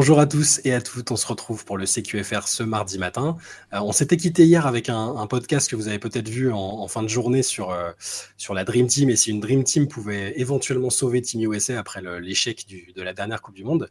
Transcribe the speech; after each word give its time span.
Bonjour 0.00 0.18
à 0.18 0.24
tous 0.24 0.62
et 0.64 0.72
à 0.72 0.80
toutes, 0.80 1.10
on 1.10 1.16
se 1.16 1.26
retrouve 1.26 1.66
pour 1.66 1.76
le 1.76 1.84
CQFR 1.84 2.48
ce 2.48 2.62
mardi 2.62 2.96
matin. 2.96 3.36
Euh, 3.74 3.80
on 3.82 3.92
s'était 3.92 4.16
quitté 4.16 4.46
hier 4.46 4.66
avec 4.66 4.88
un, 4.88 5.26
podcast 5.26 5.68
que 5.68 5.76
vous 5.76 5.88
avez 5.88 5.98
peut-être 5.98 6.30
vu 6.30 6.50
en, 6.50 6.88
fin 6.88 7.02
de 7.02 7.08
journée 7.08 7.42
sur, 7.42 7.70
euh, 7.70 7.92
sur 8.38 8.54
la 8.54 8.64
Dream 8.64 8.86
Team 8.86 9.10
et 9.10 9.16
si 9.16 9.28
une 9.28 9.40
Dream 9.40 9.62
Team 9.62 9.88
pouvait 9.88 10.32
éventuellement 10.40 10.88
sauver 10.88 11.20
Team 11.20 11.52
USA 11.52 11.78
après 11.78 12.00
l'échec 12.18 12.66
de 12.96 13.02
la 13.02 13.12
dernière 13.12 13.42
Coupe 13.42 13.54
du 13.54 13.62
Monde. 13.62 13.90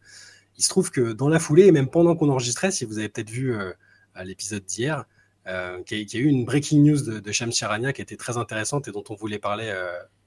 Il 0.57 0.63
se 0.63 0.69
trouve 0.69 0.89
que 0.89 1.13
dans 1.13 1.29
la 1.29 1.37
foulée 1.37 1.67
et 1.67 1.71
même 1.71 1.91
pendant 1.91 2.15
qu'on 2.15 2.29
enregistrait, 2.29 2.71
si 2.71 2.85
vous 2.85 2.97
avez 2.97 3.09
peut-être 3.09 3.29
vu 3.29 3.55
euh, 3.55 3.71
l'épisode 4.23 4.65
d'hier, 4.65 5.05
qu'il 5.85 6.11
y, 6.11 6.17
a 6.17 6.19
eu 6.19 6.25
une 6.25 6.43
breaking 6.43 6.81
news 6.81 7.01
de, 7.03 7.19
de 7.19 7.31
Sham 7.31 7.51
Charania 7.51 7.93
qui 7.93 8.01
était 8.01 8.17
très 8.17 8.37
intéressante 8.37 8.87
et 8.87 8.91
dont 8.91 9.03
on 9.09 9.15
voulait 9.15 9.37
parler 9.37 9.71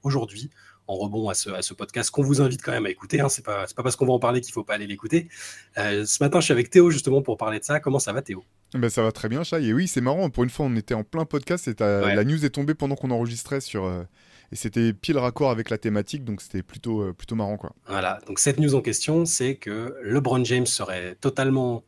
aujourd'hui 0.01 0.49
en 0.87 0.95
rebond 0.95 1.29
à 1.29 1.33
ce, 1.33 1.73
podcast 1.73 2.11
qu'on 2.11 2.23
vous 2.23 2.41
invite 2.41 2.61
quand 2.61 2.71
même 2.71 2.85
à 2.85 2.89
écouter. 2.89 3.21
Hein. 3.21 3.29
C'est 3.29 3.43
pas, 3.43 3.65
pas 3.75 3.83
parce 3.83 3.95
qu'on 3.95 4.05
va 4.05 4.13
en 4.13 4.19
parler 4.19 4.41
qu'il 4.41 4.53
faut 4.53 4.63
pas 4.63 4.75
aller 4.75 4.87
l'écouter. 4.87 5.29
Euh, 5.77 6.05
ce 6.05 6.21
matin, 6.21 6.39
je 6.39 6.45
suis 6.45 6.51
avec 6.51 6.69
Théo 6.69 6.89
justement 6.89 7.21
pour 7.21 7.37
parler 7.37 7.59
de 7.59 7.63
ça. 7.63 7.79
Comment 7.79 7.99
ça 7.99 8.13
va, 8.13 8.21
Théo? 8.21 8.43
Ben, 8.73 8.89
ça 8.89 9.03
va 9.03 9.11
très 9.11 9.29
bien, 9.29 9.43
Chai. 9.43 9.63
Et 9.63 9.73
oui, 9.73 9.87
c'est 9.87 10.01
marrant. 10.01 10.29
Pour 10.29 10.43
une 10.43 10.49
fois, 10.49 10.65
on 10.65 10.75
était 10.75 10.93
en 10.93 11.03
plein 11.03 11.25
podcast 11.25 11.67
et 11.67 11.75
la 11.79 12.23
news 12.23 12.43
est 12.43 12.49
tombée 12.49 12.73
pendant 12.73 12.95
qu'on 12.95 13.11
enregistrait 13.11 13.61
sur. 13.61 13.85
Euh, 13.85 14.03
et 14.51 14.55
c'était 14.55 14.93
pile 14.93 15.17
raccord 15.17 15.49
avec 15.49 15.71
la 15.71 15.79
thématique, 15.79 16.23
donc 16.23 16.39
c'était 16.39 16.61
plutôt, 16.61 17.01
euh, 17.01 17.13
plutôt 17.13 17.33
marrant. 17.33 17.57
Quoi. 17.57 17.73
Voilà, 17.87 18.19
donc 18.27 18.37
cette 18.37 18.59
news 18.59 18.75
en 18.75 18.81
question, 18.81 19.25
c'est 19.25 19.55
que 19.55 19.97
LeBron 20.03 20.43
James 20.43 20.67
serait 20.67 21.15
totalement 21.15 21.83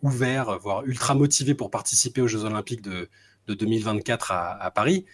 ouvert, 0.00 0.60
voire 0.60 0.84
ultra 0.84 1.16
motivé 1.16 1.54
pour 1.54 1.68
participer 1.68 2.20
aux 2.20 2.28
Jeux 2.28 2.44
Olympiques 2.44 2.82
de, 2.82 3.08
de 3.48 3.54
2024 3.54 4.30
à, 4.30 4.62
à, 4.62 4.70
Paris. 4.70 5.06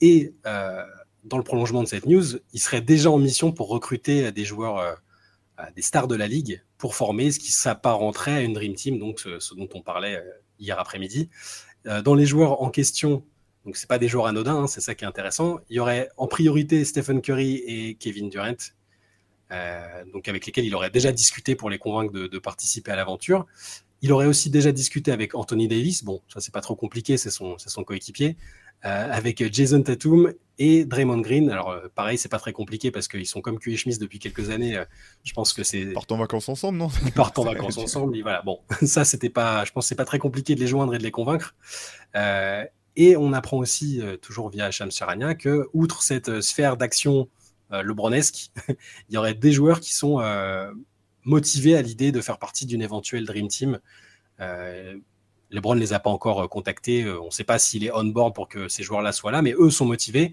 Et 0.00 0.32
dans 1.26 1.38
le 1.38 1.44
prolongement 1.44 1.82
de 1.82 1.88
cette 1.88 2.06
news, 2.06 2.24
il 2.52 2.60
serait 2.60 2.80
déjà 2.80 3.10
en 3.10 3.18
mission 3.18 3.52
pour 3.52 3.68
recruter 3.68 4.32
des 4.32 4.44
joueurs, 4.44 4.78
euh, 4.78 4.94
des 5.74 5.82
stars 5.82 6.08
de 6.08 6.14
la 6.14 6.26
ligue, 6.26 6.62
pour 6.78 6.94
former 6.94 7.32
ce 7.32 7.38
qui 7.38 7.52
s'apparenterait 7.52 8.34
à 8.34 8.40
une 8.40 8.52
Dream 8.52 8.74
Team, 8.74 8.98
donc 8.98 9.20
ce, 9.20 9.54
dont 9.54 9.68
on 9.74 9.82
parlait 9.82 10.16
euh, 10.16 10.30
hier 10.58 10.78
après-midi. 10.78 11.28
Euh, 11.86 12.00
dans 12.00 12.14
les 12.14 12.26
joueurs 12.26 12.62
en 12.62 12.70
question, 12.70 13.24
donc 13.64 13.76
c'est 13.76 13.88
pas 13.88 13.98
des 13.98 14.08
joueurs 14.08 14.26
anodins, 14.26 14.56
hein, 14.56 14.66
c'est 14.66 14.80
ça 14.80 14.94
qui 14.94 15.04
est 15.04 15.08
intéressant. 15.08 15.58
Il 15.68 15.76
y 15.76 15.80
aurait 15.80 16.08
en 16.16 16.28
priorité 16.28 16.84
Stephen 16.84 17.20
Curry 17.20 17.56
et 17.66 17.94
Kevin 17.96 18.28
Durant, 18.28 18.56
donc 20.12 20.28
avec 20.28 20.46
lesquels 20.46 20.64
il 20.64 20.74
aurait 20.74 20.90
déjà 20.90 21.12
discuté 21.12 21.54
pour 21.54 21.70
les 21.70 21.78
convaincre 21.78 22.12
de, 22.12 22.38
participer 22.38 22.92
à 22.92 22.96
l'aventure. 22.96 23.46
Il 24.02 24.12
aurait 24.12 24.26
aussi 24.26 24.50
déjà 24.50 24.72
discuté 24.72 25.10
avec 25.10 25.34
Anthony 25.34 25.68
Davis. 25.68 26.04
Bon, 26.04 26.20
ça 26.28 26.40
c'est 26.40 26.52
pas 26.52 26.60
trop 26.60 26.76
compliqué, 26.76 27.16
c'est 27.16 27.30
son 27.30 27.84
coéquipier. 27.84 28.36
Euh, 28.84 29.08
avec 29.10 29.42
Jason 29.52 29.82
Tatum 29.82 30.32
et 30.58 30.84
Draymond 30.84 31.20
Green. 31.20 31.50
Alors 31.50 31.70
euh, 31.70 31.88
pareil, 31.94 32.18
c'est 32.18 32.28
pas 32.28 32.38
très 32.38 32.52
compliqué 32.52 32.90
parce 32.90 33.08
qu'ils 33.08 33.26
sont 33.26 33.40
comme 33.40 33.58
Q 33.58 33.74
et 33.74 33.98
depuis 33.98 34.18
quelques 34.18 34.50
années. 34.50 34.76
Euh, 34.76 34.84
je 35.24 35.32
pense 35.32 35.52
que 35.52 35.64
c'est. 35.64 35.80
Ils 35.80 35.92
partent 35.92 36.12
en 36.12 36.18
vacances 36.18 36.48
ensemble, 36.48 36.78
non? 36.78 36.88
Ils 37.04 37.12
partent 37.12 37.38
en 37.38 37.44
vacances 37.52 37.78
ensemble. 37.78 38.20
voilà. 38.20 38.42
Bon, 38.42 38.60
ça 38.82 39.04
c'était 39.04 39.30
pas. 39.30 39.64
Je 39.64 39.72
pense 39.72 39.86
que 39.86 39.88
c'est 39.88 39.96
pas 39.96 40.04
très 40.04 40.18
compliqué 40.18 40.54
de 40.54 40.60
les 40.60 40.66
joindre 40.66 40.94
et 40.94 40.98
de 40.98 41.02
les 41.02 41.10
convaincre. 41.10 41.56
et 42.14 43.16
on 43.16 43.32
apprend 43.32 43.56
aussi 43.56 44.00
toujours 44.22 44.50
via 44.50 44.70
Shams 44.70 44.92
Charania 44.92 45.34
que 45.34 45.68
outre 45.72 46.02
cette 46.02 46.40
sphère 46.40 46.76
d'action 46.76 47.28
lebronesque, 47.70 48.52
il 48.68 49.14
y 49.14 49.16
aurait 49.16 49.34
des 49.34 49.52
joueurs 49.52 49.80
qui 49.80 49.94
sont 49.94 50.22
motivés 51.24 51.76
à 51.76 51.82
l'idée 51.82 52.12
de 52.12 52.20
faire 52.20 52.38
partie 52.38 52.66
d'une 52.66 52.82
éventuelle 52.82 53.24
Dream 53.24 53.48
Team. 53.48 53.80
LeBron 55.56 55.74
ne 55.74 55.80
les 55.80 55.94
a 55.94 55.98
pas 55.98 56.10
encore 56.10 56.42
euh, 56.42 56.48
contactés. 56.48 57.02
Euh, 57.02 57.20
on 57.20 57.26
ne 57.26 57.30
sait 57.30 57.44
pas 57.44 57.58
s'il 57.58 57.84
est 57.84 57.90
on 57.92 58.04
board 58.04 58.34
pour 58.34 58.48
que 58.48 58.68
ces 58.68 58.82
joueurs-là 58.82 59.12
soient 59.12 59.32
là, 59.32 59.42
mais 59.42 59.54
eux 59.58 59.70
sont 59.70 59.86
motivés. 59.86 60.32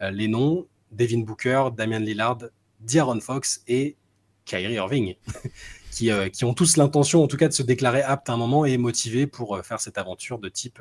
Euh, 0.00 0.10
les 0.10 0.28
noms 0.28 0.66
Devin 0.92 1.18
Booker, 1.18 1.70
Damian 1.76 1.98
Lillard, 1.98 2.38
D'Aaron 2.80 3.20
Fox 3.20 3.62
et 3.66 3.96
Kyrie 4.44 4.74
Irving, 4.74 5.16
qui, 5.90 6.12
ont 6.44 6.54
tous 6.54 6.76
l'intention, 6.76 7.22
en 7.22 7.26
tout 7.26 7.36
cas, 7.36 7.48
de 7.48 7.52
se 7.52 7.62
déclarer 7.62 8.02
aptes 8.02 8.30
à 8.30 8.32
un 8.32 8.36
moment 8.36 8.64
et 8.64 8.78
motivés 8.78 9.26
pour 9.26 9.60
faire 9.64 9.80
cette 9.80 9.98
aventure 9.98 10.38
de 10.38 10.48
type, 10.48 10.80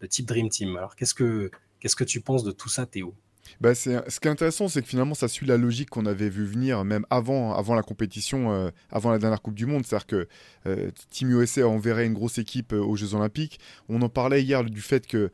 de 0.00 0.06
type 0.06 0.26
Dream 0.26 0.48
Team. 0.48 0.76
Alors, 0.76 0.96
qu'est-ce 0.96 1.14
que, 1.14 1.50
qu'est-ce 1.80 1.96
que 1.96 2.04
tu 2.04 2.20
penses 2.20 2.44
de 2.44 2.50
tout 2.50 2.68
ça, 2.68 2.84
Théo? 2.84 3.14
Bah 3.60 3.74
ce 3.74 4.20
qui 4.20 4.28
est 4.28 4.30
intéressant, 4.30 4.68
c'est 4.68 4.82
que 4.82 4.88
finalement, 4.88 5.14
ça 5.14 5.28
suit 5.28 5.46
la 5.46 5.56
logique 5.56 5.90
qu'on 5.90 6.06
avait 6.06 6.28
vu 6.28 6.44
venir 6.44 6.84
même 6.84 7.04
avant, 7.10 7.54
avant 7.54 7.74
la 7.74 7.82
compétition, 7.82 8.52
euh, 8.52 8.70
avant 8.90 9.10
la 9.10 9.18
dernière 9.18 9.42
Coupe 9.42 9.54
du 9.54 9.66
Monde. 9.66 9.84
C'est-à-dire 9.84 10.06
que 10.06 10.28
euh, 10.66 10.90
Team 11.10 11.30
USA 11.30 11.66
enverrait 11.66 12.06
une 12.06 12.14
grosse 12.14 12.38
équipe 12.38 12.72
euh, 12.72 12.80
aux 12.80 12.96
Jeux 12.96 13.14
Olympiques. 13.14 13.58
On 13.88 14.00
en 14.02 14.08
parlait 14.08 14.42
hier 14.42 14.64
du 14.64 14.80
fait 14.80 15.06
que 15.06 15.30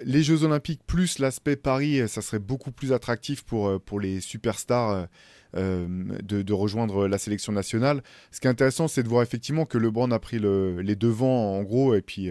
les 0.00 0.22
Jeux 0.22 0.42
Olympiques 0.42 0.80
plus 0.86 1.18
l'aspect 1.18 1.54
Paris, 1.54 2.08
ça 2.08 2.20
serait 2.20 2.40
beaucoup 2.40 2.72
plus 2.72 2.92
attractif 2.92 3.44
pour, 3.44 3.80
pour 3.80 4.00
les 4.00 4.20
superstars. 4.20 5.06
de, 5.54 6.52
rejoindre 6.52 7.06
la 7.06 7.18
sélection 7.18 7.52
nationale. 7.52 8.02
Ce 8.32 8.40
qui 8.40 8.46
est 8.46 8.50
intéressant, 8.50 8.88
c'est 8.88 9.02
de 9.02 9.08
voir 9.08 9.22
effectivement 9.22 9.64
que 9.64 9.78
LeBron 9.78 10.10
a 10.10 10.18
pris 10.18 10.38
le, 10.38 10.80
les 10.82 10.96
devants 10.96 11.56
en 11.56 11.62
gros, 11.62 11.94
et 11.94 12.02
puis 12.02 12.30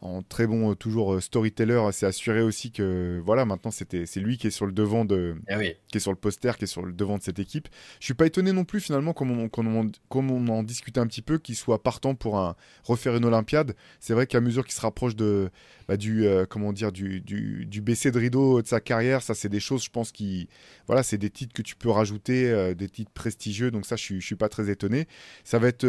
en 0.00 0.22
très 0.22 0.46
bon 0.46 0.70
euh, 0.70 0.74
toujours 0.74 1.14
euh, 1.14 1.20
storyteller, 1.20 1.88
c'est 1.92 2.06
assuré 2.06 2.42
aussi 2.42 2.70
que 2.70 3.20
voilà 3.24 3.44
maintenant 3.46 3.70
c'était 3.70 4.04
c'est 4.06 4.20
lui 4.20 4.36
qui 4.36 4.48
est 4.48 4.50
sur 4.50 4.66
le 4.66 4.72
devant 4.72 5.04
de 5.04 5.36
eh 5.48 5.78
qui 5.88 5.96
est 5.96 6.00
sur 6.00 6.10
le 6.10 6.18
poster, 6.18 6.56
qui 6.58 6.64
est 6.64 6.68
sur 6.68 6.84
le 6.84 6.92
devant 6.92 7.16
de 7.16 7.22
cette 7.22 7.38
équipe. 7.38 7.68
Je 8.00 8.04
suis 8.04 8.14
pas 8.14 8.26
étonné 8.26 8.52
non 8.52 8.64
plus 8.64 8.80
finalement 8.80 9.14
comme 9.14 9.30
on, 9.30 9.48
comme 9.48 10.30
on, 10.30 10.48
en 10.48 10.62
discutait 10.62 11.00
un 11.00 11.06
petit 11.06 11.22
peu 11.22 11.38
qu'il 11.38 11.56
soit 11.56 11.82
partant 11.82 12.14
pour 12.14 12.38
un, 12.38 12.54
refaire 12.84 13.16
une 13.16 13.24
Olympiade. 13.24 13.74
C'est 13.98 14.12
vrai 14.12 14.26
qu'à 14.26 14.40
mesure 14.40 14.64
qu'il 14.64 14.74
se 14.74 14.80
rapproche 14.82 15.16
de 15.16 15.50
bah, 15.88 15.96
du 15.96 16.26
euh, 16.26 16.44
comment 16.44 16.72
dire 16.72 16.92
du, 16.92 17.20
du, 17.20 17.64
du 17.64 17.80
baisser 17.80 18.10
de 18.10 18.18
rideau 18.18 18.60
de 18.60 18.66
sa 18.66 18.80
carrière, 18.80 19.22
ça 19.22 19.34
c'est 19.34 19.48
des 19.48 19.60
choses 19.60 19.84
je 19.84 19.90
pense 19.90 20.12
qui 20.12 20.48
voilà 20.86 21.02
c'est 21.02 21.18
des 21.18 21.30
titres 21.30 21.54
que 21.54 21.62
tu 21.62 21.76
peux 21.76 21.90
rajouter, 21.90 22.74
des 22.74 22.88
titres 22.88 23.12
prestigieux. 23.12 23.70
Donc 23.70 23.86
ça 23.86 23.96
je 23.96 24.02
suis 24.02 24.20
je 24.20 24.26
suis 24.26 24.36
pas 24.36 24.50
très 24.50 24.70
étonné. 24.70 25.06
Ça 25.44 25.58
va 25.58 25.68
être 25.68 25.86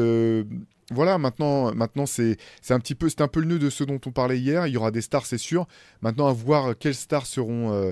voilà, 0.92 1.18
maintenant, 1.18 1.74
maintenant 1.74 2.06
c'est 2.06 2.38
un 2.70 2.80
petit 2.80 2.94
peu, 2.94 3.10
c'est 3.10 3.22
un 3.22 3.28
peu 3.28 3.40
le 3.40 3.48
nœud 3.48 3.60
de 3.60 3.72
ce 3.72 3.84
dont 3.84 4.00
on 4.06 4.12
parlait 4.12 4.38
hier. 4.38 4.68
Il 4.68 4.74
y 4.74 4.78
aura 4.78 4.92
des 4.92 5.02
stars, 5.02 5.26
c'est 5.26 5.40
sûr. 5.40 5.66
Maintenant, 6.02 6.28
à 6.28 6.34
voir 6.34 6.78
quelles 6.78 6.94
stars 6.94 7.26
seront, 7.26 7.74
euh, 7.74 7.92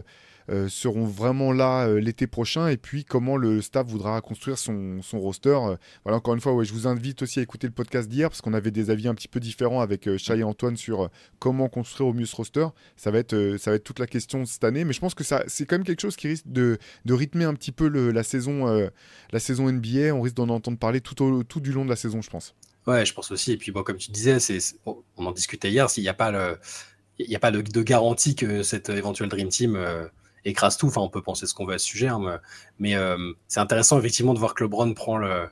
euh, 0.52 0.70
seront 0.70 1.06
vraiment 1.06 1.54
là 1.54 1.88
euh, 1.88 2.00
l'été 2.00 2.28
prochain 2.28 2.68
et 2.68 2.78
puis 2.78 3.04
comment 3.04 3.36
le 3.36 3.62
staff 3.62 3.88
voudra 3.88 4.22
construire 4.22 4.60
son, 4.60 5.02
son 5.02 5.20
roster. 5.20 5.58
voilà, 6.04 6.18
encore 6.18 6.36
une 6.36 6.42
fois, 6.42 6.54
ouais, 6.54 6.66
je 6.66 6.74
vous 6.74 6.86
invite 6.86 7.24
aussi 7.24 7.40
à 7.40 7.42
écouter 7.42 7.66
le 7.66 7.74
podcast 7.74 8.08
d'hier 8.08 8.30
parce 8.30 8.42
qu'on 8.42 8.54
avait 8.54 8.70
des 8.70 8.92
avis 8.92 9.08
un 9.08 9.16
petit 9.16 9.28
peu 9.28 9.40
différents 9.40 9.82
avec 9.82 10.08
Chai 10.18 10.38
et 10.38 10.44
Antoine 10.44 10.78
sur 10.78 11.10
comment 11.40 11.70
construire 11.70 12.10
au 12.10 12.14
mieux 12.14 12.26
ce 12.26 12.36
roster. 12.36 12.68
Ça 12.96 13.10
va 13.10 13.18
être, 13.18 13.56
ça 13.58 13.72
va 13.72 13.78
être 13.78 13.84
toute 13.84 14.00
la 14.00 14.08
question 14.08 14.46
cette 14.46 14.66
année, 14.66 14.84
mais 14.84 14.94
je 14.94 15.00
pense 15.00 15.16
que 15.16 15.24
c'est 15.24 15.66
quand 15.66 15.78
même 15.78 15.84
quelque 15.84 16.02
chose 16.02 16.16
qui 16.16 16.28
risque 16.28 16.48
de, 16.48 16.78
de 17.06 17.14
rythmer 17.16 17.46
un 17.46 17.56
petit 17.56 17.72
peu 17.72 17.88
le, 17.88 18.12
la 18.12 18.22
saison, 18.22 18.90
la 19.32 19.40
saison 19.40 19.72
NBA. 19.72 20.14
On 20.14 20.22
risque 20.22 20.36
d'en 20.36 20.50
entendre 20.50 20.78
parler 20.78 21.02
tout, 21.02 21.24
au, 21.24 21.44
tout 21.44 21.60
du 21.60 21.72
long 21.72 21.86
de 21.86 21.90
la 21.90 21.96
saison, 21.96 22.22
je 22.22 22.30
pense. 22.30 22.54
Ouais, 22.88 23.06
je 23.06 23.14
pense 23.14 23.32
aussi. 23.32 23.54
Et 23.54 23.58
puis, 23.58 23.72
bon, 23.72 23.84
comme 23.84 23.98
tu 23.98 24.12
disais, 24.12 24.38
on 24.86 25.26
en 25.26 25.32
discutait 25.32 25.70
hier, 25.70 25.90
s'il 25.90 26.04
n'y 26.04 26.10
a 26.10 26.14
pas, 26.14 26.32
le, 26.32 26.60
y 27.18 27.36
a 27.36 27.40
pas 27.40 27.52
de, 27.52 27.82
garantie 27.82 28.36
que 28.36 28.64
cette 28.64 28.90
éventuelle 28.90 29.30
Dream 29.30 29.50
Team 29.50 29.76
euh, 29.76 30.08
écrase 30.46 30.78
tout. 30.78 30.88
Enfin, 30.88 31.02
on 31.02 31.10
peut 31.10 31.22
penser 31.22 31.48
ce 31.48 31.54
qu'on 31.54 31.66
veut 31.66 31.76
à 31.76 31.80
ce 31.80 31.86
sujet, 31.86 32.08
hein, 32.08 32.40
mais, 32.80 32.96
euh, 32.96 33.18
c'est 33.48 33.60
intéressant 33.62 34.00
effectivement 34.00 34.34
de 34.34 34.40
voir 34.40 34.54
que 34.54 34.64
LeBron 34.64 34.94
prend 34.94 35.18
le, 35.18 35.48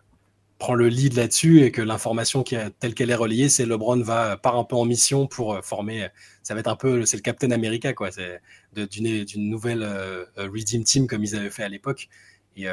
prend 0.59 0.73
le 0.75 0.89
lead 0.89 1.13
là-dessus 1.13 1.63
et 1.63 1.71
que 1.71 1.81
l'information 1.81 2.43
telle 2.43 2.93
qu'elle 2.93 3.09
est 3.09 3.15
relayée, 3.15 3.49
c'est 3.49 3.65
LeBron 3.65 4.01
va 4.01 4.37
part 4.37 4.57
un 4.57 4.65
peu 4.65 4.75
en 4.75 4.85
mission 4.85 5.27
pour 5.27 5.53
euh, 5.53 5.61
former. 5.61 6.09
Ça 6.43 6.53
va 6.53 6.59
être 6.59 6.67
un 6.67 6.75
peu, 6.75 7.05
c'est 7.05 7.17
le 7.17 7.23
Captain 7.23 7.51
America, 7.51 7.93
quoi. 7.93 8.11
C'est 8.11 8.41
d'une, 8.75 9.49
nouvelle 9.49 9.87
Redeem 10.35 10.83
Team 10.83 11.07
comme 11.07 11.23
ils 11.23 11.35
avaient 11.35 11.49
fait 11.49 11.63
à 11.63 11.69
l'époque. 11.69 12.09
Et 12.57 12.67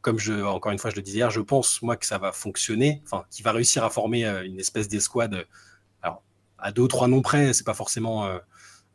comme 0.00 0.18
je, 0.18 0.32
encore 0.32 0.72
une 0.72 0.78
fois, 0.78 0.90
je 0.90 0.96
le 0.96 1.02
disais 1.02 1.18
hier, 1.18 1.30
je 1.30 1.40
pense, 1.40 1.82
moi, 1.82 1.96
que 1.96 2.06
ça 2.06 2.18
va 2.18 2.32
fonctionner, 2.32 3.02
enfin, 3.04 3.24
qu'il 3.30 3.44
va 3.44 3.52
réussir 3.52 3.84
à 3.84 3.90
former 3.90 4.24
euh, 4.24 4.44
une 4.44 4.58
espèce 4.58 4.88
d'escouade. 4.88 5.46
Alors, 6.02 6.22
à 6.58 6.72
deux 6.72 6.82
ou 6.82 6.88
trois 6.88 7.08
noms 7.08 7.22
près, 7.22 7.52
c'est 7.52 7.64
pas 7.64 7.74
forcément. 7.74 8.26
Euh, 8.26 8.38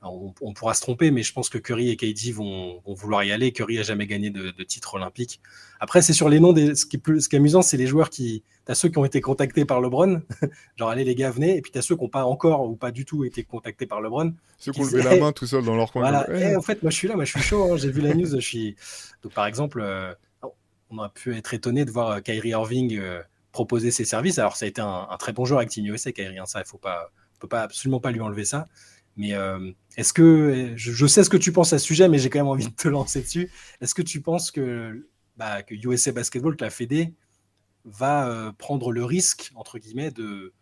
on, 0.02 0.54
pourra 0.54 0.74
se 0.74 0.82
tromper, 0.82 1.12
mais 1.12 1.24
je 1.24 1.34
pense 1.34 1.50
que 1.50 1.58
Curry 1.58 1.90
et 1.90 1.98
KD 1.98 2.32
vont, 2.32 2.82
vouloir 2.86 3.24
y 3.24 3.32
aller. 3.32 3.52
Curry 3.52 3.80
a 3.80 3.84
jamais 3.84 4.08
gagné 4.08 4.30
de, 4.30 4.64
titre 4.64 4.94
olympique. 4.94 5.42
Après, 5.80 6.02
c'est 6.02 6.14
sur 6.14 6.30
les 6.30 6.40
noms. 6.40 6.54
Des, 6.54 6.76
ce, 6.76 6.86
qui 6.86 6.96
est 6.96 7.00
plus, 7.00 7.22
ce 7.22 7.30
qui 7.30 7.36
est 7.36 7.40
amusant, 7.40 7.62
c'est 7.62 7.76
les 7.76 7.88
joueurs 7.88 8.10
qui. 8.10 8.44
Tu 8.66 8.72
as 8.72 8.76
ceux 8.76 8.88
qui 8.88 8.98
ont 8.98 9.04
été 9.04 9.20
contactés 9.20 9.66
par 9.66 9.82
LeBron, 9.82 10.22
genre 10.78 10.90
allez 10.90 11.04
les 11.04 11.16
gars, 11.16 11.32
venez. 11.32 11.58
Et 11.58 11.62
puis 11.62 11.72
tu 11.72 11.78
as 11.78 11.82
ceux 11.82 11.96
qui 11.96 12.04
n'ont 12.04 12.10
pas 12.10 12.24
encore 12.24 12.70
ou 12.70 12.76
pas 12.76 12.92
du 12.92 13.04
tout 13.04 13.26
été 13.26 13.44
contactés 13.44 13.88
par 13.88 14.00
LeBron. 14.00 14.34
Ceux 14.58 14.72
qui 14.72 14.80
ont 14.80 14.86
levé 14.86 15.04
la 15.04 15.18
main 15.18 15.32
tout 15.34 15.48
seul 15.48 15.66
dans 15.66 15.76
leur 15.76 15.92
coin. 15.92 16.02
Voilà. 16.10 16.28
Eh, 16.34 16.56
en 16.56 16.62
fait, 16.62 16.82
moi 16.82 16.92
je 16.92 16.96
suis 16.96 17.08
là, 17.08 17.16
moi 17.16 17.26
je 17.26 17.32
suis 17.32 17.42
chaud. 17.42 17.74
Hein. 17.74 17.78
J'ai 17.78 17.92
vu 17.92 18.02
la 18.02 18.14
news. 18.14 18.30
Je 18.30 18.40
suis. 18.40 18.76
Donc 19.22 19.34
par 19.34 19.48
exemple. 19.48 19.82
Euh, 19.82 20.14
on 20.90 21.00
a 21.00 21.10
pu 21.10 21.36
être 21.36 21.54
étonné 21.54 21.86
de 21.86 21.92
voir 21.92 22.10
euh, 22.10 22.20
Kyrie 22.20 22.50
Irving 22.50 22.98
euh, 22.98 23.22
proposer 23.52 23.92
ses 23.92 24.06
services. 24.06 24.40
Alors, 24.40 24.56
ça 24.56 24.66
a 24.66 24.68
été 24.68 24.82
un, 24.82 25.08
très 25.20 25.34
bon 25.34 25.46
joueur 25.46 25.60
avec 25.60 25.70
Team 25.70 25.86
USA, 25.86 26.12
Kyrie. 26.12 26.40
Hein, 26.40 26.46
ça, 26.46 26.60
il 26.60 26.66
faut 26.68 26.78
pas, 26.78 27.12
peut 27.40 27.48
absolument 27.52 28.00
pas 28.00 28.12
lui 28.12 28.22
enlever 28.22 28.46
ça. 28.46 28.68
Mais 29.18 29.34
euh, 29.34 29.72
est-ce 29.98 30.14
que 30.14 30.74
je, 30.76 31.08
sais 31.08 31.24
ce 31.24 31.30
que 31.30 31.38
tu 31.38 31.52
penses 31.52 31.74
à 31.74 31.80
ce 31.80 31.86
sujet, 31.86 32.08
mais 32.08 32.20
j'ai 32.20 32.30
quand 32.30 32.40
même 32.40 32.48
envie 32.48 32.68
de 32.68 32.74
te 32.74 32.88
lancer 32.90 33.22
dessus. 33.22 33.52
Est-ce 33.82 33.94
que 33.94 34.02
tu 34.02 34.22
penses 34.22 34.52
que, 34.52 35.08
bah, 35.38 35.62
USA 35.70 36.12
Basketball, 36.12 36.56
que 36.56 36.64
la 36.64 36.70
Fédé, 36.70 37.14
va 37.86 38.54
prendre 38.58 38.92
le 38.92 39.04
risque 39.04 39.52
entre 39.56 39.80
guillemets 39.80 40.12
de, 40.12 40.54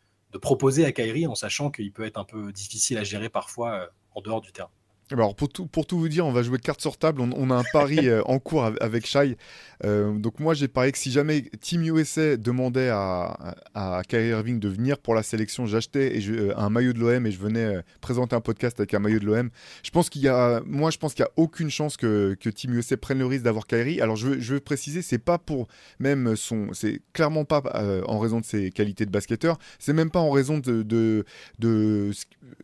proposer 0.42 0.86
à 0.86 0.92
Kyrie 0.92 1.26
en 1.26 1.34
sachant 1.34 1.72
qu'il 1.72 1.92
peut 1.92 2.06
être 2.06 2.18
un 2.18 2.24
peu 2.24 2.52
difficile 2.52 3.00
à 3.00 3.04
gérer 3.04 3.28
parfois 3.28 3.90
en 4.14 4.22
dehors 4.22 4.40
du 4.40 4.52
terrain? 4.52 4.70
Alors 5.12 5.36
pour 5.36 5.48
tout, 5.48 5.68
pour 5.68 5.86
tout 5.86 5.98
vous 5.98 6.10
dire, 6.10 6.26
on 6.26 6.34
va 6.34 6.44
jouer 6.44 6.60
carte 6.60 6.82
sur 6.82 6.98
table. 6.98 7.22
On, 7.22 7.50
a 7.50 7.56
un 7.56 7.64
pari 7.72 8.10
euh, 8.10 8.22
en 8.26 8.40
cours 8.40 8.66
avec 8.82 9.06
Shai. 9.06 9.38
Euh, 9.86 10.12
donc 10.14 10.40
moi 10.40 10.54
j'ai 10.54 10.68
parié 10.68 10.92
que 10.92 10.98
si 10.98 11.12
jamais 11.12 11.44
Team 11.62 11.84
USA 11.84 12.36
demandait 12.36 12.90
à, 12.90 13.56
à, 13.74 14.02
Kyrie 14.06 14.30
Irving 14.30 14.60
de 14.60 14.68
venir 14.68 14.98
pour 14.98 15.16
la 15.16 15.24
sélection, 15.24 15.66
j'achetais 15.66 16.20
euh, 16.28 16.54
un 16.58 16.70
maillot 16.70 16.92
de 16.92 17.00
l'OM 17.00 17.26
et 17.26 17.32
je 17.32 17.40
venais 17.40 17.78
présenter 18.02 18.36
un 18.36 18.42
podcast 18.42 18.80
avec 18.82 18.94
un 18.94 19.00
maillot 19.00 19.20
de 19.20 19.26
l'OM. 19.26 19.50
Je 19.82 19.92
pense 19.92 20.10
qu'il 20.10 20.24
y 20.24 20.28
a, 20.28 20.62
moi 20.66 20.92
je 20.92 20.98
pense 20.98 21.14
qu'il 21.14 21.24
y 21.24 21.28
a 21.28 21.32
aucune 21.38 21.70
chance 21.70 21.96
que, 21.96 22.36
que 22.38 22.50
Team 22.50 22.74
USA 22.74 22.98
prenne 22.98 23.20
le 23.20 23.26
risque 23.28 23.44
d'avoir 23.44 23.66
Kyrie. 23.66 24.02
Alors 24.02 24.18
je 24.18 24.28
veux, 24.28 24.40
je 24.42 24.56
veux 24.56 24.60
préciser, 24.60 25.02
c'est 25.02 25.20
pas 25.20 25.38
pour 25.38 25.68
même 26.00 26.36
son, 26.36 26.74
c'est 26.74 27.02
clairement 27.14 27.46
pas 27.46 27.62
en 28.08 28.20
raison 28.20 28.42
de 28.42 28.46
ses 28.46 28.72
qualités 28.72 29.06
de 29.06 29.12
basketteur. 29.12 29.58
C'est 29.80 29.94
même 29.94 30.12
pas 30.12 30.20
en 30.20 30.32
raison 30.32 30.58
de, 30.58 30.84
de 30.84 32.12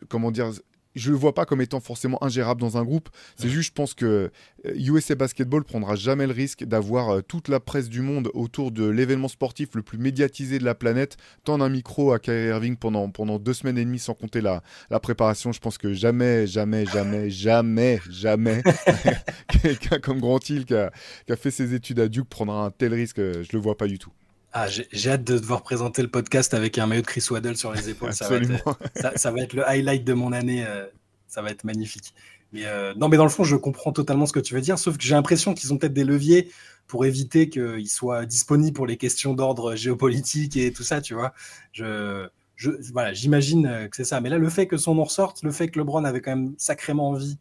comment 0.10 0.32
dire 0.32 0.52
je 0.96 1.12
le 1.12 1.18
vois 1.18 1.34
pas 1.34 1.46
comme 1.46 1.62
étant 1.62 1.80
forcément 1.80 2.24
ingérable 2.24 2.62
dans 2.62 2.78
un 2.78 2.84
groupe. 2.84 3.10
C'est 3.36 3.50
juste, 3.50 3.70
je 3.70 3.74
pense 3.74 3.94
que 3.94 4.32
USA 4.76 5.14
euh, 5.14 5.18
Basketball 5.18 5.64
prendra 5.64 5.96
jamais 5.96 6.28
le 6.28 6.34
risque 6.34 6.64
d'avoir 6.64 7.10
euh, 7.10 7.22
toute 7.22 7.48
la 7.48 7.60
presse 7.60 7.90
du 7.90 8.02
monde 8.02 8.30
autour 8.34 8.72
de 8.72 8.86
l'événement 8.86 9.28
sportif 9.28 9.70
le 9.76 9.82
plus 9.82 9.98
médiatisé 9.98 10.60
de 10.60 10.66
la 10.66 10.76
planète, 10.76 11.18
tendre 11.44 11.64
un 11.64 11.70
micro 11.70 12.14
à 12.14 12.20
Kyrie 12.20 12.48
Irving 12.48 12.78
pendant, 12.78 13.10
pendant 13.10 13.40
deux 13.40 13.54
semaines 13.54 13.78
et 13.78 13.86
demie 13.86 14.00
sans 14.00 14.14
compter 14.14 14.42
la, 14.42 14.62
la 14.90 15.00
préparation. 15.00 15.52
Je 15.52 15.60
pense 15.60 15.78
que 15.78 15.94
jamais, 15.94 16.48
jamais, 16.48 16.86
jamais, 16.86 17.30
jamais, 17.30 18.00
jamais 18.10 18.64
quelqu'un 19.62 20.00
comme 20.00 20.20
Grant 20.20 20.40
Hill 20.48 20.66
qui 20.66 20.76
a, 20.76 20.92
qui 21.26 21.34
a, 21.34 21.36
fait 21.36 21.52
ses 21.52 21.74
études 21.74 22.00
à 22.00 22.08
Duke 22.08 22.30
prendra 22.30 22.66
un 22.66 22.72
tel 22.72 22.94
risque. 22.94 23.20
Euh, 23.20 23.44
je 23.44 23.56
le 23.56 23.62
vois 23.62 23.78
pas 23.78 23.88
du 23.88 24.00
tout. 24.00 24.12
Ah, 24.56 24.68
j'ai 24.70 25.10
hâte 25.10 25.24
de 25.24 25.40
devoir 25.40 25.64
présenter 25.64 26.04
le 26.04 26.10
podcast 26.10 26.54
avec 26.54 26.78
un 26.78 26.86
maillot 26.86 27.02
de 27.02 27.08
Chris 27.08 27.26
Waddle 27.32 27.58
sur 27.58 27.74
les 27.74 27.90
épaules. 27.90 28.14
ça, 28.14 28.30
va 28.30 28.36
être, 28.36 28.80
ça, 29.16 29.32
va 29.32 29.42
être, 29.42 29.54
le 29.54 29.68
highlight 29.68 30.04
de 30.04 30.14
mon 30.14 30.32
année. 30.32 30.64
Euh, 30.64 30.86
ça 31.28 31.42
va 31.42 31.50
être 31.50 31.64
magnifique. 31.64 32.14
Mais 32.52 32.66
euh, 32.66 32.94
non, 32.94 33.10
mais 33.10 33.18
dans 33.18 33.24
le 33.24 33.32
fond, 33.32 33.44
je 33.44 33.56
comprends 33.56 33.92
totalement 33.92 34.28
ce 34.28 34.32
que 34.34 34.40
tu 34.40 34.54
veux 34.54 34.62
dire, 34.62 34.78
sauf 34.78 34.98
que 34.98 35.04
j'ai 35.04 35.16
l'impression 35.16 35.56
qu'ils 35.56 35.74
ont 35.74 35.78
peut-être 35.80 35.94
des 35.94 36.04
leviers 36.04 36.52
pour 36.86 37.04
éviter 37.04 37.50
qu'ils 37.50 37.90
soient 37.90 38.28
disponibles 38.28 38.76
pour 38.76 38.86
les 38.86 38.98
questions 38.98 39.34
d'ordre 39.34 39.74
géopolitique 39.74 40.56
et 40.56 40.72
tout 40.72 40.84
ça, 40.84 41.02
tu 41.02 41.16
vois. 41.16 41.34
Je, 41.72 42.28
je, 42.56 42.70
voilà, 42.92 43.12
j'imagine 43.12 43.66
euh, 43.66 43.88
que 43.88 43.96
c'est 43.96 44.04
ça. 44.04 44.22
Mais 44.22 44.30
là, 44.30 44.38
le 44.38 44.50
fait 44.50 44.68
que 44.68 44.78
son 44.78 44.94
nom 44.94 45.06
ressorte, 45.06 45.42
le 45.42 45.52
fait 45.52 45.70
que 45.70 45.80
LeBron 45.80 46.04
avait 46.04 46.22
quand 46.22 46.36
même 46.36 46.54
sacrément 46.60 47.10
envie, 47.10 47.40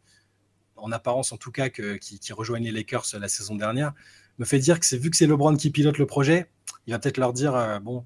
en 0.77 0.91
apparence 0.91 1.31
en 1.31 1.37
tout 1.37 1.51
cas, 1.51 1.69
qu'il 1.69 1.99
qu 1.99 2.33
rejoigne 2.33 2.63
les 2.63 2.71
Lakers 2.71 3.05
la 3.19 3.27
saison 3.27 3.55
dernière, 3.55 3.93
me 4.39 4.45
fait 4.45 4.57
dire 4.57 4.79
que 4.79 4.85
c'est 4.87 4.97
vu 4.97 5.11
que 5.11 5.17
c'est 5.17 5.27
LeBron 5.27 5.55
qui 5.55 5.69
pilote 5.69 5.99
le 5.99 6.07
projet, 6.07 6.49
il 6.87 6.91
va 6.93 6.99
peut-être 6.99 7.17
leur 7.17 7.33
dire 7.33 7.55
euh, 7.55 7.79
bon, 7.79 8.05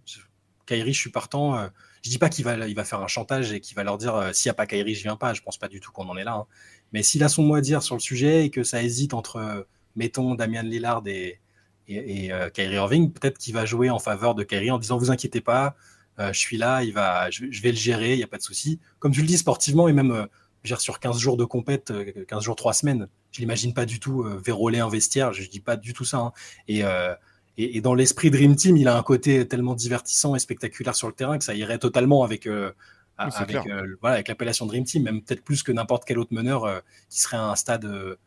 Kairi, 0.65 0.93
je 0.93 0.99
suis 0.99 1.11
partant. 1.11 1.57
Euh, 1.57 1.67
je 2.03 2.09
dis 2.09 2.17
pas 2.17 2.29
qu'il 2.29 2.45
va, 2.45 2.67
il 2.67 2.75
va 2.75 2.83
faire 2.83 3.01
un 3.01 3.07
chantage 3.07 3.51
et 3.51 3.59
qu'il 3.59 3.75
va 3.75 3.83
leur 3.83 3.97
dire 3.97 4.15
euh, 4.15 4.33
s'il 4.33 4.49
n'y 4.49 4.51
a 4.51 4.55
pas 4.55 4.65
Kairi, 4.65 4.95
je 4.95 5.03
viens 5.03 5.15
pas. 5.15 5.33
Je 5.33 5.41
pense 5.41 5.57
pas 5.57 5.67
du 5.67 5.79
tout 5.79 5.91
qu'on 5.91 6.07
en 6.07 6.17
est 6.17 6.23
là. 6.23 6.35
Hein. 6.35 6.45
Mais 6.93 7.03
s'il 7.03 7.23
a 7.23 7.29
son 7.29 7.43
mot 7.43 7.55
à 7.55 7.61
dire 7.61 7.83
sur 7.83 7.95
le 7.95 8.01
sujet 8.01 8.45
et 8.45 8.49
que 8.49 8.63
ça 8.63 8.83
hésite 8.83 9.13
entre, 9.13 9.67
mettons, 9.95 10.35
Damien 10.35 10.63
Lillard 10.63 11.03
et, 11.05 11.41
et, 11.89 12.31
Irving, 12.57 13.11
peut-être 13.11 13.37
qu'il 13.37 13.53
va 13.53 13.65
jouer 13.65 13.89
en 13.89 13.99
faveur 13.99 14.35
de 14.35 14.43
Kyrie 14.43 14.71
en 14.71 14.77
disant 14.77 14.97
vous 14.97 15.11
inquiétez 15.11 15.41
pas, 15.41 15.75
je 16.17 16.39
suis 16.39 16.55
là, 16.55 16.83
il 16.83 16.93
va, 16.93 17.29
je, 17.29 17.43
vais 17.61 17.71
le 17.71 17.77
gérer, 17.77 18.13
il 18.13 18.17
n'y 18.17 18.23
a 18.23 18.27
pas 18.27 18.37
de 18.37 18.41
souci. 18.41 18.79
Comme 18.99 19.11
tu 19.11 19.19
le 19.19 19.27
dis 19.27 19.37
sportivement 19.37 19.89
et 19.89 19.93
même 19.93 20.27
sur 20.63 21.01
15 21.01 21.19
jours 21.19 21.35
de 21.35 21.43
compète, 21.43 21.91
15 22.25 22.41
jours, 22.41 22.55
3 22.55 22.71
semaines, 22.71 23.09
je 23.31 23.41
l'imagine 23.41 23.73
pas 23.73 23.85
du 23.85 23.99
tout 23.99 24.23
véroler 24.41 24.79
un 24.79 24.89
vestiaire, 24.89 25.33
je 25.33 25.43
dis 25.49 25.59
pas 25.59 25.75
du 25.75 25.91
tout 25.91 26.05
ça. 26.05 26.19
Hein. 26.19 26.31
Et 26.69 26.83
et, 27.57 27.81
dans 27.81 27.95
l'esprit 27.95 28.29
Dream 28.29 28.55
Team, 28.55 28.77
il 28.77 28.87
a 28.87 28.97
un 28.97 29.03
côté 29.03 29.47
tellement 29.47 29.73
divertissant 29.73 30.35
et 30.35 30.39
spectaculaire 30.39 30.95
sur 30.95 31.07
le 31.07 31.13
terrain 31.13 31.37
que 31.37 31.43
ça 31.43 31.55
irait 31.55 31.79
totalement 31.79 32.23
avec, 32.23 32.45
euh, 32.45 32.71
avec, 33.17 33.55
euh, 33.67 33.95
voilà, 34.01 34.15
avec 34.15 34.27
l'appellation 34.27 34.67
Dream 34.67 34.83
Team, 34.83 35.03
même 35.03 35.21
peut-être 35.21 35.43
plus 35.43 35.63
que 35.63 35.71
n'importe 35.71 36.05
quel 36.05 36.19
autre 36.19 36.33
meneur 36.33 36.65
euh, 36.65 36.79
qui 37.09 37.19
serait 37.19 37.37
à 37.37 37.45
un 37.45 37.55
stade 37.55 38.17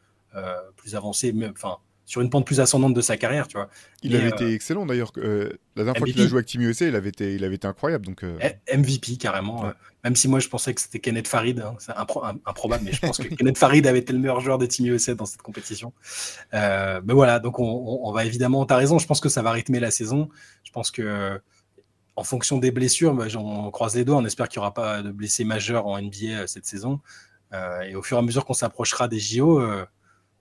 plus 0.77 0.97
avancé. 0.97 1.35
Enfin, 1.53 1.79
sur 2.11 2.23
une 2.23 2.29
pente 2.29 2.45
plus 2.45 2.59
ascendante 2.59 2.93
de 2.93 3.01
sa 3.01 3.17
carrière, 3.17 3.47
tu 3.47 3.57
vois. 3.57 3.69
Il 4.03 4.17
avait 4.17 4.31
été 4.31 4.53
excellent 4.53 4.85
d'ailleurs. 4.85 5.13
la 5.15 5.53
dernière 5.77 5.97
fois 5.97 6.09
qu'il 6.09 6.21
a 6.21 6.27
joué 6.27 6.39
avec 6.39 6.47
Team 6.47 6.63
USA, 6.63 6.89
il 6.89 6.97
avait 6.97 7.11
été, 7.11 7.37
il 7.37 7.45
avait 7.45 7.55
été 7.55 7.69
incroyable. 7.69 8.05
Donc, 8.05 8.25
MVP 8.75 9.17
carrément. 9.17 9.73
même 10.03 10.17
si 10.17 10.27
moi 10.27 10.41
je 10.41 10.49
pensais 10.49 10.75
que 10.75 10.81
c'était 10.81 10.99
Kenneth 10.99 11.29
Farid, 11.29 11.61
hein, 11.61 11.77
c'est 11.79 11.93
improbable, 12.47 12.83
mais 12.85 12.93
je 12.93 13.01
pense 13.01 13.19
que 13.19 13.29
Kenneth 13.37 13.59
Farid 13.59 13.87
avait 13.87 14.01
été 14.01 14.13
le 14.13 14.19
meilleur 14.19 14.41
joueur 14.41 14.59
de 14.59 14.67
Team 14.67 14.87
USA 14.87 15.15
dans 15.15 15.25
cette 15.25 15.43
compétition. 15.43 15.93
mais 16.53 17.15
voilà, 17.15 17.39
donc 17.39 17.61
on, 17.61 18.11
va 18.11 18.25
évidemment, 18.25 18.67
tu 18.67 18.75
as 18.75 18.77
raison, 18.77 18.99
je 18.99 19.07
pense 19.07 19.21
que 19.21 19.29
ça 19.29 19.43
va 19.43 19.53
rythmer 19.53 19.79
la 19.79 19.93
saison. 19.93 20.31
Je 20.65 20.73
pense 20.73 20.91
que 20.91 21.41
en 22.17 22.25
fonction 22.25 22.59
des 22.59 22.73
blessures, 22.73 23.15
bah, 23.15 23.27
on 23.37 23.71
croise 23.71 23.95
les 23.95 24.05
doigts, 24.05 24.17
on 24.17 24.25
espère 24.25 24.49
qu'il 24.49 24.59
n'y 24.59 24.65
aura 24.65 24.75
pas 24.75 25.01
de 25.03 25.13
blessés 25.13 25.45
majeurs 25.45 25.87
en 25.87 26.03
NBA 26.03 26.49
cette 26.49 26.67
saison. 26.67 26.99
et 27.87 27.95
au 27.95 28.03
fur 28.03 28.17
et 28.17 28.19
à 28.19 28.23
mesure 28.23 28.45
qu'on 28.45 28.53
s'approchera 28.53 29.07
des 29.07 29.21
JO, 29.21 29.61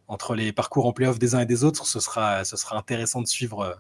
entre 0.10 0.36
les 0.36 0.52
parcours 0.52 0.88
en 0.88 0.92
playoff 0.92 1.20
des 1.20 1.36
uns 1.36 1.42
et 1.42 1.46
des 1.46 1.64
autres, 1.64 1.86
ce 1.86 2.00
sera, 2.00 2.42
intéressant 2.72 3.22
de 3.22 3.28
suivre 3.28 3.62
euh, 3.62 3.74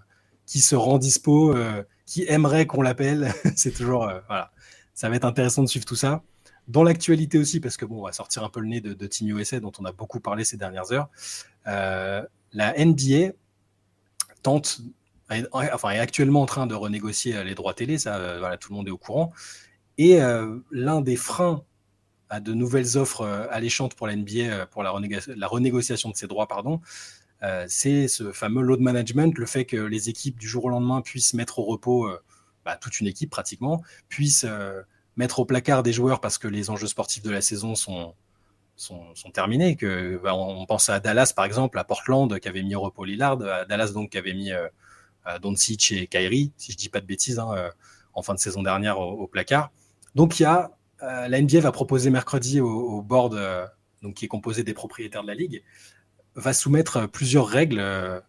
qui 0.45 0.59
se 0.59 0.75
rend 0.75 0.99
dispo, 0.99 1.55
euh, 1.55 1.83
qui 2.05 2.23
aimerait 2.27 2.67
qu'on 2.67 2.83
l'appelle. 2.83 3.33
c'est 3.55 3.71
toujours, 3.71 4.07
euh, 4.07 4.19
voilà, 4.27 4.51
ça 4.93 5.09
va 5.09 5.15
être 5.15 5.25
intéressant 5.25 5.63
de 5.63 5.67
suivre 5.67 5.85
tout 5.85 5.95
ça. 5.95 6.21
Dans 6.67 6.83
l'actualité 6.83 7.39
aussi, 7.39 7.59
parce 7.59 7.77
que 7.77 7.85
bon, 7.85 8.01
on 8.01 8.05
va 8.05 8.11
sortir 8.11 8.43
un 8.43 8.49
peu 8.49 8.59
le 8.59 8.67
nez 8.67 8.79
de, 8.79 9.07
Team 9.07 9.35
USA 9.35 9.59
dont 9.59 9.71
on 9.79 9.85
a 9.85 9.91
beaucoup 9.91 10.19
parlé 10.19 10.43
ces 10.43 10.55
dernières 10.55 10.91
heures. 10.91 11.09
la 11.65 12.85
NBA 12.85 13.33
tente, 14.43 14.81
enfin, 15.51 15.89
est 15.89 15.99
actuellement 15.99 16.43
en 16.43 16.45
train 16.45 16.67
de 16.67 16.75
renégocier 16.75 17.43
les 17.43 17.55
droits 17.55 17.73
télé, 17.73 17.97
ça, 17.97 18.37
voilà, 18.37 18.57
tout 18.57 18.71
le 18.71 18.77
monde 18.77 18.87
est 18.87 18.91
au 18.91 18.99
courant. 18.99 19.33
Et 19.97 20.19
l'un 20.69 21.01
des 21.01 21.15
freins 21.15 21.63
à 22.29 22.39
de 22.39 22.53
nouvelles 22.53 22.97
offres 22.97 23.21
euh, 23.21 23.47
alléchantes 23.49 23.95
pour 23.95 24.07
la 24.07 24.15
NBA 24.15 24.39
euh, 24.39 24.65
pour 24.65 24.83
la, 24.83 24.91
renégociation 24.91 26.09
de 26.09 26.15
ses 26.15 26.27
droits, 26.27 26.47
pardon, 26.47 26.79
euh, 27.43 27.65
c'est 27.67 28.07
ce 28.07 28.31
fameux 28.31 28.61
load 28.61 28.79
management, 28.79 29.37
le 29.37 29.45
fait 29.45 29.65
que 29.65 29.77
les 29.77 30.09
équipes 30.09 30.37
du 30.37 30.47
jour 30.47 30.65
au 30.65 30.69
lendemain 30.69 31.01
puissent 31.01 31.33
mettre 31.33 31.59
au 31.59 31.63
repos, 31.63 32.09
bah, 32.65 32.77
toute 32.77 32.99
une 32.99 33.07
équipe 33.07 33.29
pratiquement, 33.29 33.81
puissent 34.09 34.45
mettre 35.15 35.39
au 35.39 35.45
placard 35.45 35.83
des 35.83 35.93
joueurs 35.93 36.21
parce 36.21 36.37
que 36.37 36.47
les 36.47 36.69
enjeux 36.69 36.87
sportifs 36.87 37.23
de 37.23 37.31
la 37.31 37.41
saison 37.41 37.75
sont, 37.75 38.13
sont, 38.75 39.13
terminés. 39.33 39.77
Que, 39.77 40.19
bah, 40.21 40.35
on, 40.35 40.65
pense 40.65 40.89
à 40.89 40.99
Dallas 40.99 41.31
par 41.33 41.45
exemple, 41.45 41.79
à 41.79 41.85
Portland 41.85 42.39
qui 42.39 42.47
avait 42.47 42.63
mis 42.63 42.75
au 42.75 42.81
repos 42.81 43.05
Lillard, 43.05 43.41
à 43.41 43.65
Dallas 43.65 43.91
donc 43.93 44.09
qui 44.09 44.17
avait 44.17 44.33
mis 44.33 44.51
Doncic 45.41 45.93
et 45.93 46.07
Kyrie, 46.07 46.51
si 46.57 46.73
je 46.73 46.77
dis 46.77 46.89
pas 46.89 46.99
de 46.99 47.05
bêtises, 47.05 47.39
hein, 47.39 47.71
en 48.13 48.21
fin 48.21 48.33
de 48.33 48.39
saison 48.39 48.61
dernière 48.61 48.99
au, 48.99 49.13
au 49.13 49.27
placard. 49.27 49.71
Donc 50.13 50.39
il 50.39 50.43
y 50.43 50.45
a 50.45 50.71
euh, 51.03 51.27
la 51.27 51.41
NBA 51.41 51.61
va 51.61 51.71
proposer 51.71 52.09
mercredi 52.09 52.59
au, 52.59 53.01
board, 53.01 53.33
euh, 53.33 53.65
donc 54.01 54.15
qui 54.15 54.25
est 54.25 54.29
composé 54.29 54.63
des 54.63 54.73
propriétaires 54.73 55.23
de 55.23 55.27
la 55.27 55.35
ligue, 55.35 55.63
va 56.35 56.53
soumettre 56.53 57.07
plusieurs 57.07 57.47
règles 57.47 57.79
euh, 57.79 58.19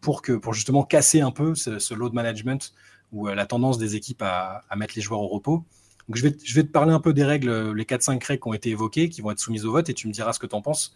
pour, 0.00 0.22
que, 0.22 0.32
pour 0.32 0.54
justement 0.54 0.84
casser 0.84 1.20
un 1.20 1.30
peu 1.30 1.54
ce, 1.54 1.94
load 1.94 2.12
management 2.12 2.74
ou 3.12 3.28
la 3.28 3.46
tendance 3.46 3.78
des 3.78 3.94
équipes 3.94 4.22
à, 4.22 4.64
mettre 4.76 4.94
les 4.96 5.02
joueurs 5.02 5.20
au 5.20 5.28
repos. 5.28 5.64
Donc 6.08 6.16
je 6.16 6.22
vais, 6.22 6.32
te 6.32 6.70
parler 6.70 6.92
un 6.92 7.00
peu 7.00 7.14
des 7.14 7.24
règles, 7.24 7.72
les 7.72 7.84
4-5 7.84 8.22
règles 8.26 8.42
qui 8.42 8.48
ont 8.48 8.54
été 8.54 8.70
évoquées, 8.70 9.08
qui 9.08 9.22
vont 9.22 9.30
être 9.30 9.38
soumises 9.38 9.64
au 9.64 9.72
vote, 9.72 9.88
et 9.88 9.94
tu 9.94 10.08
me 10.08 10.12
diras 10.12 10.32
ce 10.32 10.40
que 10.40 10.46
tu 10.46 10.54
en 10.56 10.62
penses. 10.62 10.94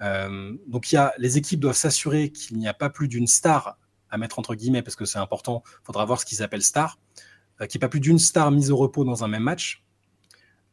y 0.00 0.96
a, 0.96 1.12
les 1.18 1.38
équipes 1.38 1.58
doivent 1.58 1.76
s'assurer 1.76 2.30
qu'il 2.30 2.56
n'y 2.58 2.68
a 2.68 2.74
pas 2.74 2.88
plus 2.88 3.08
d'une 3.08 3.26
star 3.26 3.78
à 4.10 4.16
mettre 4.16 4.38
entre 4.38 4.54
guillemets, 4.54 4.82
parce 4.82 4.94
que 4.94 5.04
c'est 5.04 5.18
important, 5.18 5.64
il 5.82 5.86
faudra 5.86 6.04
voir 6.04 6.20
ce 6.20 6.24
qu'ils 6.24 6.42
appellent 6.42 6.62
star, 6.62 6.98
qu'il 7.58 7.66
n'y 7.66 7.76
ait 7.76 7.80
pas 7.80 7.88
plus 7.88 8.00
d'une 8.00 8.20
star 8.20 8.52
mise 8.52 8.70
au 8.70 8.76
repos 8.76 9.04
dans 9.04 9.24
un 9.24 9.28
même 9.28 9.42
match. 9.42 9.82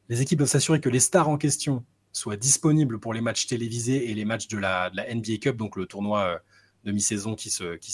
Les 0.10 0.22
équipes 0.22 0.40
doivent 0.40 0.50
s'assurer 0.50 0.82
que 0.82 0.90
les 0.90 1.00
stars 1.00 1.30
en 1.30 1.38
question 1.38 1.86
soient 2.12 2.38
disponibles 2.38 3.00
pour 3.00 3.14
les 3.14 3.22
matchs 3.22 3.48
télévisés 3.48 4.10
et 4.10 4.14
les 4.14 4.26
matchs 4.26 4.48
de 4.48 4.58
la, 4.58 4.92
NBA 4.94 5.38
Cup, 5.42 5.58
donc 5.58 5.76
le 5.76 5.86
tournoi 5.86 6.20
euh, 6.22 6.38
de 6.84 6.92
mi-saison 6.92 7.36
qui 7.36 7.50
se, 7.50 7.76
qui 7.78 7.92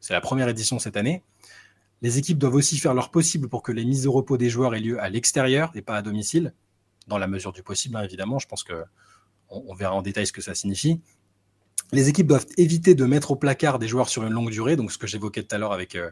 c'est 0.00 0.14
la 0.14 0.20
première 0.20 0.48
édition 0.48 0.78
cette 0.78 0.96
année. 0.96 1.22
Les 2.02 2.18
équipes 2.18 2.38
doivent 2.38 2.54
aussi 2.54 2.78
faire 2.78 2.94
leur 2.94 3.10
possible 3.10 3.48
pour 3.48 3.62
que 3.62 3.72
les 3.72 3.84
mises 3.84 4.06
au 4.06 4.12
repos 4.12 4.38
des 4.38 4.48
joueurs 4.48 4.74
aient 4.74 4.80
lieu 4.80 5.00
à 5.00 5.10
l'extérieur 5.10 5.70
et 5.74 5.82
pas 5.82 5.96
à 5.96 6.02
domicile, 6.02 6.54
dans 7.06 7.18
la 7.18 7.26
mesure 7.26 7.52
du 7.52 7.62
possible, 7.62 7.96
hein, 7.96 8.02
évidemment. 8.02 8.38
Je 8.38 8.48
pense 8.48 8.64
que 8.64 8.84
on, 9.50 9.74
verra 9.74 9.94
en 9.94 10.02
détail 10.02 10.26
ce 10.26 10.32
que 10.32 10.40
ça 10.40 10.54
signifie. 10.54 11.00
Les 11.92 12.08
équipes 12.08 12.28
doivent 12.28 12.46
éviter 12.56 12.94
de 12.94 13.04
mettre 13.04 13.32
au 13.32 13.36
placard 13.36 13.78
des 13.78 13.88
joueurs 13.88 14.08
sur 14.08 14.22
une 14.22 14.32
longue 14.32 14.50
durée, 14.50 14.76
donc 14.76 14.92
ce 14.92 14.98
que 14.98 15.06
j'évoquais 15.06 15.42
tout 15.42 15.54
à 15.54 15.58
l'heure 15.58 15.72
avec 15.72 15.96
euh, 15.96 16.10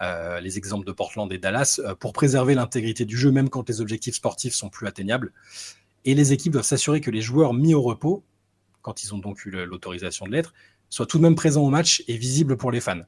euh, 0.00 0.40
les 0.40 0.58
exemples 0.58 0.84
de 0.84 0.92
Portland 0.92 1.32
et 1.32 1.38
Dallas, 1.38 1.80
euh, 1.84 1.94
pour 1.94 2.12
préserver 2.12 2.54
l'intégrité 2.54 3.04
du 3.04 3.16
jeu, 3.16 3.30
même 3.30 3.48
quand 3.48 3.68
les 3.68 3.80
objectifs 3.80 4.16
sportifs 4.16 4.54
sont 4.54 4.68
plus 4.68 4.86
atteignables. 4.88 5.32
Et 6.04 6.14
les 6.14 6.32
équipes 6.32 6.52
doivent 6.52 6.64
s'assurer 6.64 7.00
que 7.00 7.10
les 7.10 7.20
joueurs 7.20 7.54
mis 7.54 7.74
au 7.74 7.82
repos, 7.82 8.24
quand 8.82 9.04
ils 9.04 9.14
ont 9.14 9.18
donc 9.18 9.44
eu 9.44 9.50
l'autorisation 9.50 10.26
de 10.26 10.32
l'être, 10.32 10.52
soient 10.90 11.06
tout 11.06 11.18
de 11.18 11.22
même 11.22 11.36
présents 11.36 11.62
au 11.62 11.70
match 11.70 12.02
et 12.08 12.16
visibles 12.16 12.56
pour 12.56 12.72
les 12.72 12.80
fans. 12.80 13.02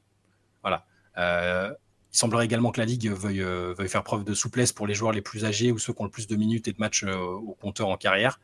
Voilà. 0.63 0.85
il 1.17 2.17
semblerait 2.17 2.45
également 2.45 2.71
que 2.71 2.79
la 2.79 2.85
Ligue 2.85 3.11
veuille, 3.11 3.41
veuille, 3.41 3.89
faire 3.89 4.05
preuve 4.05 4.23
de 4.23 4.33
souplesse 4.33 4.71
pour 4.71 4.87
les 4.87 4.93
joueurs 4.93 5.11
les 5.11 5.21
plus 5.21 5.43
âgés 5.43 5.73
ou 5.73 5.77
ceux 5.77 5.91
qui 5.91 6.01
ont 6.01 6.05
le 6.05 6.09
plus 6.09 6.27
de 6.27 6.35
minutes 6.37 6.69
et 6.69 6.71
de 6.71 6.79
matchs 6.79 7.03
au 7.03 7.57
compteur 7.59 7.89
en 7.89 7.97
carrière. 7.97 8.39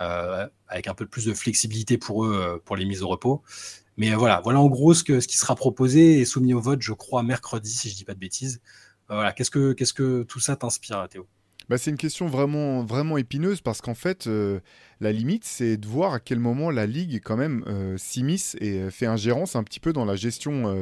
Euh, 0.00 0.48
avec 0.66 0.88
un 0.88 0.94
peu 0.94 1.06
plus 1.06 1.26
de 1.26 1.34
flexibilité 1.34 1.98
pour 1.98 2.24
eux 2.24 2.34
euh, 2.34 2.58
pour 2.64 2.74
les 2.74 2.84
mises 2.84 3.02
au 3.02 3.08
repos. 3.08 3.42
Mais 3.96 4.12
euh, 4.12 4.16
voilà, 4.16 4.40
voilà 4.42 4.60
en 4.60 4.66
gros 4.66 4.92
ce, 4.92 5.04
qui 5.04 5.38
sera 5.38 5.54
proposé 5.54 6.18
et 6.18 6.24
soumis 6.24 6.52
au 6.52 6.60
vote, 6.60 6.82
je 6.82 6.92
crois, 6.92 7.22
mercredi, 7.22 7.70
si 7.70 7.90
je 7.90 7.94
dis 7.94 8.04
pas 8.04 8.14
de 8.14 8.18
bêtises. 8.18 8.60
qu'est-ce 9.36 9.50
que, 9.92 10.22
tout 10.24 10.40
ça 10.40 10.56
t'inspire, 10.56 11.06
Théo? 11.08 11.28
Bah, 11.68 11.78
c'est 11.78 11.90
une 11.90 11.96
question 11.96 12.26
vraiment, 12.26 12.82
vraiment 12.82 13.16
épineuse 13.18 13.60
parce 13.60 13.80
qu'en 13.80 13.94
fait, 13.94 14.28
la 15.00 15.12
limite, 15.12 15.44
c'est 15.44 15.76
de 15.76 15.86
voir 15.86 16.12
à 16.12 16.18
quel 16.18 16.40
moment 16.40 16.70
la 16.70 16.86
Ligue, 16.86 17.20
quand 17.22 17.36
même, 17.36 17.62
euh, 17.68 17.96
s'immisce 17.96 18.56
et 18.60 18.90
fait 18.90 19.06
ingérence 19.06 19.54
un 19.54 19.62
petit 19.62 19.80
peu 19.80 19.92
dans 19.92 20.04
la 20.04 20.16
gestion 20.16 20.74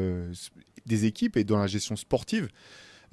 des 0.86 1.04
équipes 1.04 1.36
et 1.36 1.44
dans 1.44 1.58
la 1.58 1.66
gestion 1.66 1.96
sportive. 1.96 2.48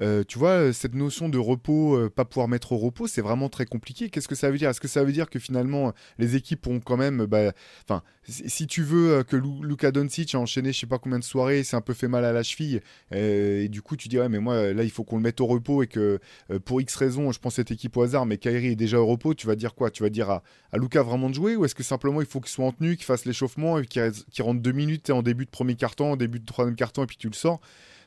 Euh, 0.01 0.23
tu 0.27 0.39
vois, 0.39 0.71
cette 0.71 0.95
notion 0.95 1.27
de 1.29 1.37
repos, 1.37 1.95
euh, 1.95 2.09
pas 2.09 2.25
pouvoir 2.25 2.47
mettre 2.47 2.71
au 2.71 2.77
repos, 2.77 3.07
c'est 3.07 3.21
vraiment 3.21 3.49
très 3.49 3.65
compliqué. 3.65 4.09
Qu'est-ce 4.09 4.27
que 4.27 4.35
ça 4.35 4.49
veut 4.49 4.57
dire? 4.57 4.69
Est-ce 4.69 4.79
que 4.79 4.87
ça 4.87 5.03
veut 5.03 5.11
dire 5.11 5.29
que 5.29 5.39
finalement, 5.39 5.93
les 6.17 6.35
équipes 6.35 6.67
ont 6.67 6.79
quand 6.79 6.97
même. 6.97 7.25
Bah, 7.25 7.51
enfin, 7.83 8.03
si 8.23 8.67
tu 8.67 8.81
veux 8.83 9.11
euh, 9.11 9.23
que 9.23 9.35
Luka 9.35 9.91
Doncic 9.91 10.35
a 10.35 10.39
enchaîné 10.39 10.71
je 10.71 10.79
sais 10.79 10.87
pas 10.87 10.99
combien 10.99 11.19
de 11.19 11.23
soirées, 11.23 11.63
c'est 11.63 11.75
un 11.75 11.81
peu 11.81 11.93
fait 11.93 12.07
mal 12.07 12.23
à 12.23 12.31
la 12.31 12.43
cheville, 12.43 12.81
et 13.11 13.67
du 13.69 13.81
coup, 13.81 13.97
tu 13.97 14.07
dis, 14.07 14.19
ouais, 14.19 14.29
mais 14.29 14.39
moi, 14.39 14.73
là, 14.73 14.83
il 14.83 14.91
faut 14.91 15.03
qu'on 15.03 15.17
le 15.17 15.21
mette 15.21 15.41
au 15.41 15.45
repos 15.45 15.83
et 15.83 15.87
que 15.87 16.19
pour 16.65 16.81
X 16.81 16.95
raisons, 16.95 17.31
je 17.31 17.39
pense 17.39 17.55
cette 17.55 17.71
équipe 17.71 17.95
au 17.97 18.03
hasard, 18.03 18.25
mais 18.25 18.37
Kyrie 18.37 18.67
est 18.67 18.75
déjà 18.75 18.99
au 18.99 19.05
repos, 19.05 19.33
tu 19.33 19.47
vas 19.47 19.55
dire 19.55 19.75
quoi? 19.75 19.89
Tu 19.89 20.03
vas 20.03 20.09
dire 20.09 20.29
à, 20.29 20.43
à 20.71 20.77
vraiment 21.03 21.29
de 21.29 21.35
jouer 21.35 21.55
ou 21.55 21.65
est-ce 21.65 21.75
que 21.75 21.83
simplement 21.83 22.21
il 22.21 22.27
faut 22.27 22.39
qu'il 22.39 22.51
soit 22.51 22.65
en 22.65 22.71
tenue, 22.71 22.95
qu'il 22.95 23.05
fasse 23.05 23.25
l'échauffement 23.25 23.81
qu'il 23.81 24.11
rentre 24.39 24.61
deux 24.61 24.71
minutes 24.71 25.09
en 25.09 25.21
début 25.21 25.45
de 25.45 25.49
premier 25.49 25.75
carton, 25.75 26.13
en 26.13 26.17
début 26.17 26.39
de 26.39 26.45
troisième 26.45 26.75
carton 26.75 27.03
et 27.03 27.07
puis 27.07 27.17
tu 27.17 27.27
le 27.27 27.33
sors? 27.33 27.59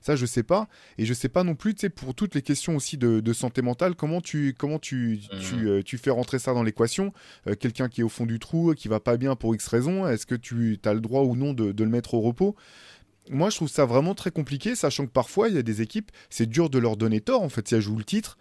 Ça, 0.02 0.16
je 0.16 0.26
sais 0.26 0.42
pas. 0.42 0.68
Et 0.98 1.06
je 1.06 1.14
sais 1.14 1.28
pas 1.28 1.44
non 1.44 1.54
plus, 1.54 1.74
tu 1.74 1.82
sais, 1.82 1.88
pour 1.88 2.14
toutes 2.14 2.34
les 2.34 2.42
questions 2.42 2.76
aussi 2.76 2.98
de, 2.98 3.32
santé 3.32 3.62
mentale, 3.62 3.94
comment 3.94 4.20
tu, 4.20 4.54
comment 4.58 4.78
tu, 4.78 5.20
mmh. 5.32 5.66
euh, 5.66 5.82
tu, 5.82 5.96
fais 5.96 6.10
rentrer 6.10 6.38
ça 6.38 6.52
dans 6.52 6.62
l'équation? 6.62 7.12
Euh, 7.46 7.54
Quelqu'un 7.54 7.88
qui 7.88 8.00
est 8.00 8.04
au 8.04 8.08
fond 8.08 8.26
du 8.26 8.38
trou, 8.38 8.74
qui 8.74 8.88
va 8.88 9.00
pas 9.00 9.16
bien 9.16 9.36
pour 9.36 9.54
X 9.54 9.66
raison, 9.68 10.06
est-ce 10.06 10.26
que 10.26 10.34
tu 10.34 10.78
as 10.84 10.92
le 10.92 11.00
droit 11.00 11.22
ou 11.22 11.36
non 11.36 11.54
de, 11.54 11.72
le 11.82 11.88
mettre 11.88 12.14
au 12.14 12.20
repos? 12.20 12.56
Moi, 13.30 13.50
je 13.50 13.56
trouve 13.56 13.68
ça 13.68 13.86
vraiment 13.86 14.14
très 14.14 14.32
compliqué, 14.32 14.74
sachant 14.74 15.06
que 15.06 15.12
parfois, 15.12 15.48
il 15.48 15.54
y 15.54 15.58
a 15.58 15.62
des 15.62 15.80
équipes, 15.80 16.10
c'est 16.28 16.46
dur 16.46 16.68
de 16.68 16.78
leur 16.78 16.96
donner 16.96 17.20
tort, 17.20 17.42
en 17.42 17.48
fait, 17.48 17.68
si 17.68 17.76
elles 17.76 17.80
jouent 17.80 17.96
le 17.96 18.04
titre. 18.04 18.36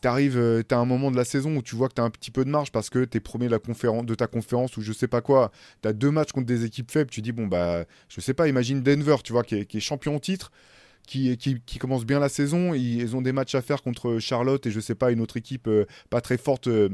T'arrives, 0.00 0.38
euh, 0.38 0.62
t'as 0.62 0.78
un 0.78 0.84
moment 0.84 1.10
de 1.10 1.16
la 1.16 1.24
saison 1.24 1.56
où 1.56 1.62
tu 1.62 1.74
vois 1.74 1.88
que 1.88 1.94
t'as 1.94 2.04
un 2.04 2.10
petit 2.10 2.30
peu 2.30 2.44
de 2.44 2.50
marge 2.50 2.70
parce 2.70 2.88
que 2.88 3.04
t'es 3.04 3.18
premier 3.18 3.46
de, 3.46 3.50
la 3.50 3.58
conférence, 3.58 4.06
de 4.06 4.14
ta 4.14 4.28
conférence 4.28 4.76
ou 4.76 4.80
je 4.80 4.92
sais 4.92 5.08
pas 5.08 5.20
quoi. 5.20 5.50
T'as 5.82 5.92
deux 5.92 6.12
matchs 6.12 6.30
contre 6.30 6.46
des 6.46 6.64
équipes 6.64 6.92
faibles. 6.92 7.10
Tu 7.10 7.20
dis 7.20 7.32
bon 7.32 7.48
bah 7.48 7.84
je 8.08 8.20
sais 8.20 8.32
pas. 8.32 8.46
Imagine 8.46 8.80
Denver, 8.80 9.16
tu 9.24 9.32
vois, 9.32 9.42
qui 9.42 9.56
est 9.56 9.80
champion 9.80 10.14
au 10.14 10.20
titre 10.20 10.52
qui, 11.08 11.60
qui, 11.64 11.78
commence 11.78 12.04
bien 12.04 12.20
la 12.20 12.28
saison. 12.28 12.74
Ils, 12.74 13.16
ont 13.16 13.22
des 13.22 13.32
matchs 13.32 13.54
à 13.54 13.62
faire 13.62 13.82
contre 13.82 14.18
Charlotte 14.18 14.66
et 14.66 14.70
je 14.70 14.80
sais 14.80 14.94
pas, 14.94 15.10
une 15.10 15.20
autre 15.20 15.36
équipe 15.36 15.66
euh, 15.66 15.86
pas 16.10 16.20
très 16.20 16.36
forte. 16.36 16.68
Euh, 16.68 16.90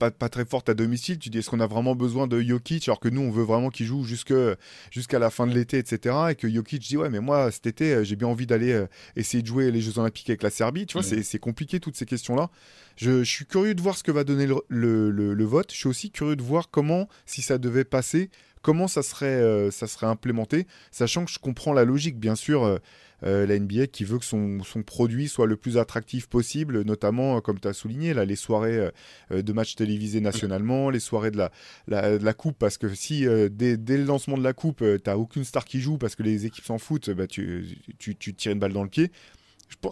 pas, 0.00 0.10
pas, 0.10 0.28
très 0.28 0.44
forte 0.44 0.68
à 0.68 0.74
domicile, 0.74 1.20
tu 1.20 1.30
dis 1.30 1.38
est-ce 1.38 1.48
qu'on 1.48 1.60
a 1.60 1.66
vraiment 1.68 1.94
besoin 1.94 2.26
de 2.26 2.40
Jokic 2.40 2.88
alors 2.88 2.98
que 2.98 3.08
nous 3.08 3.20
on 3.20 3.30
veut 3.30 3.44
vraiment 3.44 3.70
qu'il 3.70 3.86
joue 3.86 4.04
jusqu'à 4.04 5.18
la 5.20 5.30
fin 5.30 5.46
de 5.46 5.54
l'été, 5.54 5.78
etc. 5.78 6.16
Et 6.30 6.34
que 6.34 6.50
Jokic 6.50 6.82
dit 6.82 6.96
ouais 6.96 7.08
mais 7.08 7.20
moi 7.20 7.50
cet 7.52 7.68
été 7.68 7.94
euh, 7.94 8.04
j'ai 8.04 8.16
bien 8.16 8.26
envie 8.26 8.46
d'aller 8.46 8.84
essayer 9.14 9.40
de 9.40 9.46
jouer 9.46 9.70
les 9.70 9.80
Jeux 9.80 9.98
Olympiques 10.00 10.28
avec 10.28 10.42
la 10.42 10.50
Serbie, 10.50 10.84
tu 10.84 10.98
vois, 10.98 11.04
c'est 11.04 11.38
compliqué 11.38 11.78
toutes 11.78 11.96
ces 11.96 12.06
questions-là. 12.06 12.50
Je, 12.96 13.22
suis 13.22 13.46
curieux 13.46 13.76
de 13.76 13.80
voir 13.80 13.96
ce 13.96 14.02
que 14.02 14.10
va 14.10 14.24
donner 14.24 14.46
le, 14.46 15.10
le, 15.10 15.44
vote, 15.44 15.70
je 15.72 15.76
suis 15.76 15.88
aussi 15.88 16.10
curieux 16.10 16.34
de 16.34 16.42
voir 16.42 16.70
comment, 16.70 17.08
si 17.24 17.40
ça 17.40 17.56
devait 17.56 17.84
passer, 17.84 18.30
comment 18.68 18.86
ça 18.86 19.02
serait, 19.02 19.70
ça 19.70 19.86
serait 19.86 20.06
implémenté, 20.06 20.66
sachant 20.90 21.24
que 21.24 21.30
je 21.30 21.38
comprends 21.38 21.72
la 21.72 21.86
logique, 21.86 22.18
bien 22.18 22.34
sûr. 22.34 22.78
Euh, 23.24 23.46
la 23.46 23.58
NBA 23.58 23.88
qui 23.88 24.04
veut 24.04 24.18
que 24.18 24.24
son, 24.24 24.60
produit 24.86 25.28
soit 25.28 25.46
le 25.46 25.56
plus 25.56 25.76
attractif 25.76 26.28
possible, 26.28 26.82
notamment, 26.82 27.36
euh, 27.36 27.40
comme 27.40 27.58
tu 27.58 27.66
as 27.66 27.72
souligné, 27.72 28.14
là, 28.14 28.24
les 28.24 28.36
soirées 28.36 28.90
euh, 29.32 29.42
de 29.42 29.52
matchs 29.52 29.74
télévisés 29.74 30.20
nationalement, 30.20 30.90
les 30.90 31.00
soirées 31.00 31.32
de 31.32 31.48
la, 31.88 32.34
Coupe, 32.34 32.58
parce 32.58 32.78
que 32.78 32.94
si 32.94 33.26
dès, 33.50 33.76
le 33.76 34.04
lancement 34.04 34.38
de 34.38 34.44
la 34.44 34.52
Coupe, 34.52 34.78
tu 34.78 35.00
n'as 35.06 35.16
aucune 35.16 35.44
star 35.44 35.64
qui 35.64 35.80
joue 35.80 35.98
parce 35.98 36.14
que 36.14 36.22
les 36.22 36.46
équipes 36.46 36.64
s'en 36.64 36.78
foutent, 36.78 37.10
bah, 37.10 37.26
tu, 37.26 37.78
tu, 37.98 38.14
tu 38.14 38.34
tires 38.34 38.52
une 38.52 38.60
balle 38.60 38.72
dans 38.72 38.84
le 38.84 38.88
pied. 38.88 39.10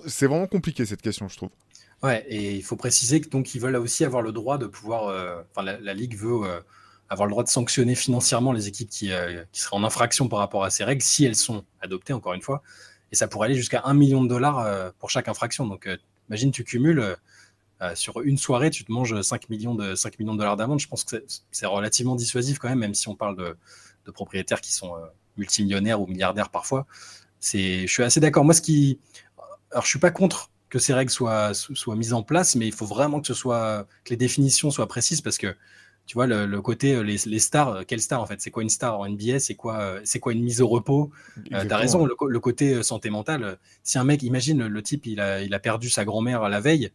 C'est 0.06 0.26
vraiment 0.26 0.46
compliqué 0.46 0.86
cette 0.86 1.02
question, 1.02 1.28
je 1.28 1.36
trouve. 1.36 1.50
Ouais, 2.02 2.24
et 2.28 2.54
il 2.54 2.62
faut 2.62 2.76
préciser 2.76 3.20
que 3.20 3.28
donc 3.28 3.54
ils 3.54 3.60
veulent 3.60 3.76
aussi 3.76 4.04
avoir 4.04 4.22
le 4.22 4.30
droit 4.30 4.58
de 4.58 4.66
pouvoir. 4.66 5.44
Enfin, 5.50 5.62
la, 5.62 5.94
ligue 5.94 6.16
veut 6.16 6.40
avoir 7.08 7.26
le 7.26 7.30
droit 7.30 7.44
de 7.44 7.48
sanctionner 7.48 7.94
financièrement 7.94 8.52
les 8.52 8.68
équipes 8.68 8.90
qui, 8.90 9.10
qui, 9.52 9.60
seraient 9.60 9.76
en 9.76 9.84
infraction 9.84 10.28
par 10.28 10.40
rapport 10.40 10.64
à 10.64 10.70
ces 10.70 10.84
règles 10.84 11.02
si 11.02 11.24
elles 11.24 11.36
sont 11.36 11.64
adoptées. 11.80 12.12
Encore 12.12 12.34
une 12.34 12.42
fois, 12.42 12.62
et 13.12 13.16
ça 13.16 13.28
pourrait 13.28 13.46
aller 13.46 13.56
jusqu'à 13.56 13.82
1 13.84 13.94
million 13.94 14.22
de 14.22 14.28
dollars 14.28 14.58
euh, 14.58 14.90
pour 14.98 15.10
chaque 15.10 15.28
infraction. 15.28 15.66
Donc, 15.66 15.86
euh, 15.86 15.96
imagine, 16.28 16.50
tu 16.50 16.64
cumules 16.64 17.16
euh, 17.82 17.94
sur 17.94 18.20
une 18.22 18.38
soirée, 18.38 18.70
tu 18.70 18.84
te 18.84 18.92
manges 18.92 19.20
5 19.20 19.48
millions 19.48 19.74
de, 19.74 19.94
5 19.94 20.18
millions 20.18 20.34
de 20.34 20.38
dollars 20.38 20.56
d'amende. 20.56 20.80
Je 20.80 20.88
pense 20.88 21.04
que 21.04 21.24
c'est 21.50 21.66
relativement 21.66 22.16
dissuasif 22.16 22.58
quand 22.58 22.68
même, 22.68 22.78
même 22.78 22.94
si 22.94 23.08
on 23.08 23.14
parle 23.14 23.36
de, 23.36 23.56
propriétaires 24.12 24.60
qui 24.60 24.72
sont 24.72 24.94
multimillionnaires 25.36 26.00
ou 26.00 26.06
milliardaires 26.06 26.50
parfois. 26.50 26.86
Je 27.40 27.86
suis 27.86 28.02
assez 28.04 28.20
d'accord. 28.20 28.44
Moi, 28.44 28.54
ce 28.54 28.60
qui. 28.60 29.00
Alors, 29.72 29.82
je 29.82 29.88
suis 29.88 29.98
pas 29.98 30.12
contre 30.12 30.50
que 30.68 30.78
ces 30.78 30.94
règles 30.94 31.10
soient, 31.10 31.54
soient 31.54 31.96
mises 31.96 32.12
en 32.12 32.22
place, 32.22 32.54
mais 32.54 32.66
il 32.66 32.72
faut 32.72 32.86
vraiment 32.86 33.20
que, 33.20 33.26
ce 33.26 33.34
soit, 33.34 33.86
que 34.04 34.10
les 34.10 34.16
définitions 34.16 34.70
soient 34.70 34.86
précises 34.86 35.20
parce 35.20 35.38
que 35.38 35.56
tu 36.06 36.14
vois, 36.14 36.26
le, 36.28 36.62
côté, 36.62 36.94
euh, 36.94 37.02
les, 37.02 37.38
stars, 37.38 37.68
euh, 37.68 37.82
quelle 37.86 38.00
star 38.00 38.22
en 38.22 38.26
fait? 38.26 38.40
C'est 38.40 38.52
quoi 38.52 38.62
une 38.62 38.70
star 38.70 39.00
en 39.00 39.08
NBA 39.08 39.40
C'est 39.40 39.56
quoi, 39.56 39.80
euh, 39.80 40.00
c'est 40.04 40.20
quoi 40.20 40.32
une 40.32 40.42
mise 40.42 40.60
au 40.60 40.68
repos? 40.68 41.10
Tu 41.44 41.54
as 41.54 41.76
raison, 41.76 42.06
le, 42.06 42.40
côté 42.40 42.82
santé 42.84 43.10
mentale. 43.10 43.58
Si 43.82 43.98
un 43.98 44.04
mec, 44.04 44.22
imagine, 44.22 44.66
le, 44.66 44.82
type, 44.82 45.06
il 45.06 45.20
a, 45.20 45.42
il 45.42 45.52
a 45.52 45.58
perdu 45.58 45.90
sa 45.90 46.04
grand-mère 46.04 46.48
la 46.48 46.60
veille, 46.60 46.90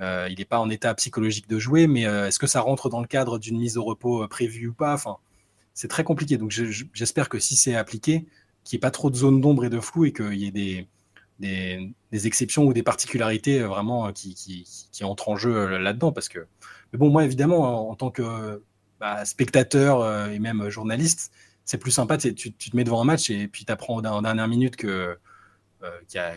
il 0.00 0.34
n'est 0.38 0.44
pas 0.46 0.58
en 0.58 0.70
état 0.70 0.94
psychologique 0.94 1.48
de 1.48 1.58
jouer, 1.58 1.86
mais 1.86 2.02
est-ce 2.02 2.38
que 2.38 2.46
ça 2.46 2.62
rentre 2.62 2.88
dans 2.88 3.00
le 3.00 3.06
cadre 3.06 3.38
d'une 3.38 3.58
mise 3.58 3.76
au 3.76 3.84
repos 3.84 4.26
prévue 4.28 4.68
ou 4.68 4.72
pas? 4.72 4.94
Enfin, 4.94 5.18
C'est 5.74 5.88
très 5.88 6.04
compliqué. 6.04 6.38
Donc 6.38 6.50
j'espère 6.50 7.28
que 7.28 7.38
si 7.38 7.56
c'est 7.56 7.74
appliqué, 7.74 8.24
qu'il 8.64 8.76
n'y 8.76 8.80
ait 8.80 8.80
pas 8.80 8.90
trop 8.90 9.10
de 9.10 9.16
zones 9.16 9.42
d'ombre 9.42 9.66
et 9.66 9.70
de 9.70 9.78
flou 9.78 10.06
et 10.06 10.12
qu'il 10.12 10.34
y 10.34 10.46
ait 10.46 10.50
des, 10.50 10.86
des, 11.44 12.26
exceptions 12.26 12.64
ou 12.64 12.72
des 12.72 12.82
particularités 12.82 13.60
vraiment 13.60 14.12
qui, 14.12 14.34
qui, 14.34 14.66
qui 14.92 15.04
entrent 15.04 15.28
en 15.28 15.36
jeu 15.36 15.78
là-dedans. 15.78 16.12
Parce 16.12 16.28
que 16.28 16.46
mais 16.94 16.98
bon, 16.98 17.10
moi, 17.10 17.24
évidemment, 17.24 17.90
en, 17.90 17.96
tant 17.96 18.12
que 18.12 18.62
bah, 19.00 19.24
spectateur 19.24 20.00
euh, 20.00 20.28
et 20.28 20.38
même 20.38 20.68
journaliste, 20.68 21.32
c'est 21.64 21.76
plus 21.76 21.90
sympa. 21.90 22.16
Tu, 22.16 22.32
tu, 22.34 22.52
te 22.52 22.76
mets 22.76 22.84
devant 22.84 23.02
un 23.02 23.04
match 23.04 23.30
et 23.30 23.48
puis 23.48 23.64
tu 23.64 23.72
apprends 23.72 23.96
en 23.96 24.22
dernière 24.22 24.46
minute 24.46 24.76
que 24.76 25.18
euh, 25.82 25.90
y 26.14 26.18
a 26.18 26.36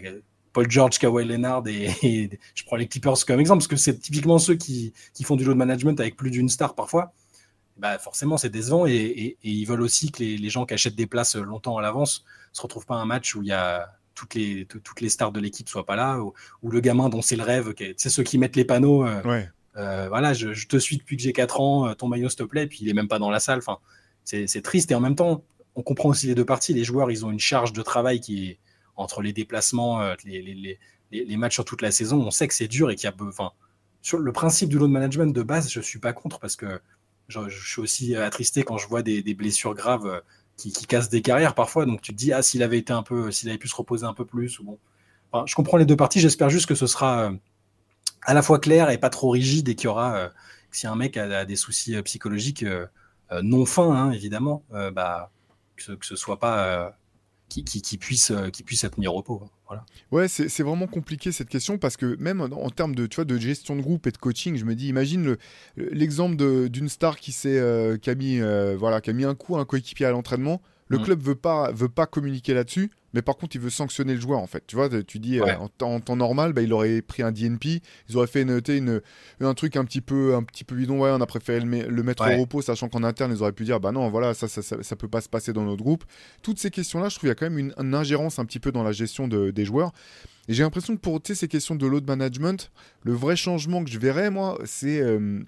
Paul 0.54 0.68
George, 0.68 0.98
Kawhi 0.98 1.26
Leonard 1.26 1.62
et, 1.68 2.40
je 2.56 2.64
prends 2.66 2.76
les 2.76 2.88
Clippers 2.88 3.24
comme 3.28 3.40
exemple 3.40 3.60
parce 3.60 3.68
que 3.68 3.76
c'est 3.76 4.00
typiquement 4.00 4.40
ceux 4.40 4.56
qui, 4.56 4.94
qui, 5.14 5.24
font 5.24 5.36
du 5.36 5.46
load 5.46 5.58
management 5.58 6.00
avec 6.00 6.16
plus 6.16 6.32
d'une 6.32 6.50
star 6.50 6.74
parfois. 6.74 7.14
Bah 7.78 8.00
forcément, 8.00 8.38
c'est 8.38 8.50
décevant 8.50 8.88
et, 8.88 8.96
et, 8.96 9.38
ils 9.44 9.66
veulent 9.66 9.84
aussi 9.84 10.12
que 10.12 10.24
les, 10.24 10.40
les, 10.40 10.50
gens 10.50 10.66
qui 10.66 10.74
achètent 10.74 10.96
des 10.96 11.06
places 11.06 11.36
longtemps 11.36 11.78
à 11.78 11.84
l'avance 11.84 12.26
se 12.52 12.64
retrouvent 12.64 12.88
pas 12.88 12.96
à 12.96 12.98
un 12.98 13.06
match 13.06 13.36
où 13.36 13.44
il 13.44 13.50
y 13.50 13.52
a 13.52 13.97
toutes 14.18 14.34
les, 14.34 14.66
toutes 14.66 15.00
les 15.00 15.10
stars 15.10 15.32
de 15.32 15.40
l'équipe 15.40 15.70
soient 15.70 15.86
pas 15.86 15.96
là, 15.96 16.20
ou, 16.20 16.34
le 16.70 16.80
gamin 16.80 17.08
dont 17.08 17.22
c'est 17.22 17.36
le 17.36 17.44
rêve, 17.44 17.74
c'est 17.98 18.10
ceux 18.10 18.24
qui 18.24 18.38
mettent 18.38 18.56
les 18.56 18.66
panneaux. 18.66 19.06
Euh, 19.06 19.22
ouais. 19.24 19.50
Euh, 19.78 20.08
voilà, 20.10 20.34
je, 20.34 20.66
te 20.66 20.78
suis 20.78 20.98
depuis 20.98 21.18
que 21.18 21.24
j'ai 21.24 21.34
4 21.34 21.62
ans, 21.62 21.88
euh, 21.88 21.94
ton 21.94 22.08
maillot 22.08 22.30
s'il 22.30 22.40
te 22.40 22.44
plaît, 22.44 22.68
puis 22.68 22.80
il 22.82 22.90
est 22.90 22.94
même 22.94 23.08
pas 23.08 23.20
dans 23.20 23.30
la 23.30 23.40
salle. 23.40 23.60
Enfin, 23.60 23.78
c'est 24.24 24.62
triste 24.62 24.92
et 24.92 24.96
en 24.96 25.00
même 25.00 25.16
temps, 25.16 25.44
on 25.76 25.84
comprend 25.84 26.10
aussi 26.10 26.28
les 26.28 26.36
deux 26.36 26.46
parties. 26.46 26.74
Les 26.74 26.84
joueurs, 26.84 27.12
ils 27.12 27.26
ont 27.26 27.32
une 27.32 27.40
charge 27.40 27.74
de 27.74 27.82
travail 27.82 28.20
qui 28.20 28.48
est 28.48 28.60
entre 28.96 29.22
les 29.22 29.34
déplacements, 29.34 30.02
euh, 30.02 30.16
les, 30.26 31.38
matchs 31.38 31.54
sur 31.54 31.66
toute 31.66 31.84
la 31.84 31.92
saison. 31.92 32.20
On 32.26 32.32
sait 32.32 32.48
que 32.48 32.56
c'est 32.56 32.68
dur 32.68 32.90
et 32.90 32.96
qu'il 32.96 33.08
y 33.08 33.14
a, 33.14 33.16
enfin, 33.28 33.52
sur 34.02 34.18
le 34.18 34.32
principe 34.32 34.70
du 34.70 34.80
load 34.80 34.90
management 34.90 35.34
de 35.34 35.44
base, 35.44 35.70
je 35.70 35.80
suis 35.80 36.00
pas 36.00 36.14
contre 36.14 36.40
parce 36.40 36.56
que 36.56 36.82
je, 37.28 37.40
suis 37.50 37.82
aussi 37.82 38.16
attristé 38.16 38.64
quand 38.64 38.78
je 38.78 38.88
vois 38.88 39.04
des, 39.04 39.22
blessures 39.36 39.76
graves 39.76 40.24
qui, 40.58 40.72
cassent 40.72 41.10
des 41.10 41.22
carrières 41.22 41.56
parfois. 41.56 41.86
Donc 41.86 42.02
tu 42.02 42.12
te 42.12 42.18
dis, 42.18 42.34
ah, 42.34 42.42
s'il 42.42 42.64
avait 42.64 42.80
été 42.80 42.92
un 42.92 43.04
peu, 43.04 43.32
s'il 43.32 43.48
avait 43.50 43.58
pu 43.58 43.68
se 43.68 43.76
reposer 43.76 44.06
un 44.06 44.14
peu 44.14 44.26
plus, 44.26 44.60
ou 44.60 44.64
bon. 44.64 45.46
je 45.46 45.56
comprends 45.56 45.78
les 45.78 45.86
deux 45.86 45.96
parties. 45.96 46.20
J'espère 46.20 46.50
juste 46.50 46.66
que 46.66 46.76
ce 46.76 46.88
sera 46.88 47.32
à 48.28 48.34
la 48.34 48.42
fois 48.42 48.60
clair 48.60 48.90
et 48.90 48.98
pas 48.98 49.10
trop 49.10 49.30
rigide 49.30 49.70
et 49.70 49.76
qu'il 49.76 49.86
y 49.86 49.88
aura, 49.88 50.18
euh, 50.18 50.30
si 50.70 50.86
un 50.86 50.96
mec 50.96 51.18
a, 51.18 51.46
des 51.46 51.56
soucis 51.56 51.96
euh, 51.96 52.02
psychologiques 52.04 52.64
euh, 52.64 52.86
non 53.42 53.66
fins, 53.66 53.92
hein, 53.92 54.12
évidemment, 54.12 54.64
bah, 54.94 55.32
que, 55.76 55.84
ce, 55.84 55.92
que 55.94 56.16
soit 56.16 56.40
pas 56.40 56.98
qui, 57.50 57.64
qui, 57.64 57.98
puisse, 57.98 58.32
qui 58.52 58.64
puisse 58.64 58.84
être 58.84 58.98
mis 58.98 59.08
au 59.08 59.14
repos. 59.14 59.42
Hein, 59.44 59.50
voilà. 59.68 59.86
Ouais, 60.12 60.28
c'est 60.28 60.64
vraiment 60.64 60.88
compliqué 60.88 61.32
cette 61.32 61.50
question 61.50 61.78
parce 61.78 61.98
que 61.98 62.16
même 62.18 62.42
en, 62.42 62.70
termes 62.70 62.96
de, 62.96 63.06
tu 63.06 63.16
vois, 63.16 63.26
de 63.26 63.38
gestion 63.38 63.76
de 63.76 63.82
groupe 63.82 64.08
et 64.08 64.12
de 64.12 64.18
coaching, 64.18 64.56
je 64.56 64.66
me 64.66 64.76
dis, 64.76 64.88
imagine 64.88 65.38
l'exemple 65.76 66.36
d'une 66.70 66.90
star 66.90 67.18
qui, 67.18 67.32
qui, 67.32 67.50
a 67.50 68.16
mis, 68.16 68.40
voilà, 68.78 69.02
qui 69.02 69.10
a 69.10 69.14
mis 69.14 69.26
un 69.26 69.36
coup 69.36 69.58
à 69.58 69.62
un 69.62 69.66
coéquipier 69.66 70.06
à 70.06 70.12
l'entraînement. 70.12 70.62
Le 70.88 71.00
mm. 71.00 71.04
club 71.04 71.22
veut 71.22 71.36
pas, 71.36 71.72
veut 71.72 71.90
pas 71.90 72.06
communiquer 72.06 72.54
là-dessus. 72.54 72.92
Mais 73.14 73.22
par 73.22 73.38
contre, 73.38 73.56
il 73.56 73.62
veut 73.62 73.70
sanctionner 73.70 74.14
le 74.14 74.20
joueur, 74.20 74.40
en 74.40 74.48
fait. 74.48 74.64
Tu 74.68 74.76
vois, 74.76 74.90
tu 75.04 75.20
dis, 75.20 75.40
euh, 75.40 75.56
en, 75.58 76.00
temps 76.00 76.16
normal, 76.16 76.54
bah, 76.54 76.62
il 76.62 76.74
aurait 76.74 77.02
pris 77.02 77.24
un 77.24 77.32
DNP, 77.32 77.82
ils 78.10 78.18
auraient 78.18 78.28
fait 78.28 78.44
noter 78.44 78.78
une, 78.78 79.02
un 79.40 79.54
truc 79.54 79.76
un 79.76 79.86
petit 79.86 80.02
peu, 80.02 80.36
un 80.36 80.44
petit 80.44 80.64
peu 80.64 80.76
bidon. 80.76 81.00
Ouais, 81.00 81.10
on 81.12 81.22
a 81.22 81.26
préféré 81.26 81.60
le, 81.62 82.04
mettre 82.04 82.28
au 82.28 82.42
repos, 82.42 82.62
sachant 82.62 82.90
qu'en 82.90 83.04
interne, 83.04 83.32
ils 83.32 83.42
auraient 83.42 83.54
pu 83.54 83.64
dire, 83.64 83.80
bah 83.80 83.92
non, 83.92 84.10
voilà, 84.10 84.34
ça 84.34 84.48
ça, 84.48 84.62
ça, 84.62 84.96
peut 84.96 85.08
pas 85.08 85.22
se 85.22 85.30
passer 85.30 85.54
dans 85.54 85.64
notre 85.64 85.84
groupe. 85.84 86.04
Toutes 86.42 86.60
ces 86.60 86.70
questions-là, 86.70 87.10
je 87.10 87.16
trouve 87.16 87.22
qu'il 87.22 87.30
y 87.30 87.32
a 87.32 87.36
quand 87.36 87.50
même 87.50 87.74
une, 87.78 87.96
ingérence 87.96 88.40
un 88.40 88.46
petit 88.46 88.60
peu 88.60 88.72
dans 88.72 88.84
la 88.84 88.92
gestion 88.92 89.28
des 89.28 89.66
joueurs. 89.66 89.92
Et 90.48 90.54
j'ai 90.54 90.64
l'impression 90.64 90.96
que 90.96 91.02
pour 91.02 91.20
ces 91.24 91.48
questions 91.48 91.76
de 91.76 91.86
load 91.86 92.08
management, 92.08 92.72
le 93.04 93.14
vrai 93.14 93.36
changement 93.36 93.84
que 93.84 93.90
je 93.90 94.00
verrais, 94.00 94.30
moi, 94.30 94.58
c'est. 94.66 95.02
Euh, 95.02 95.42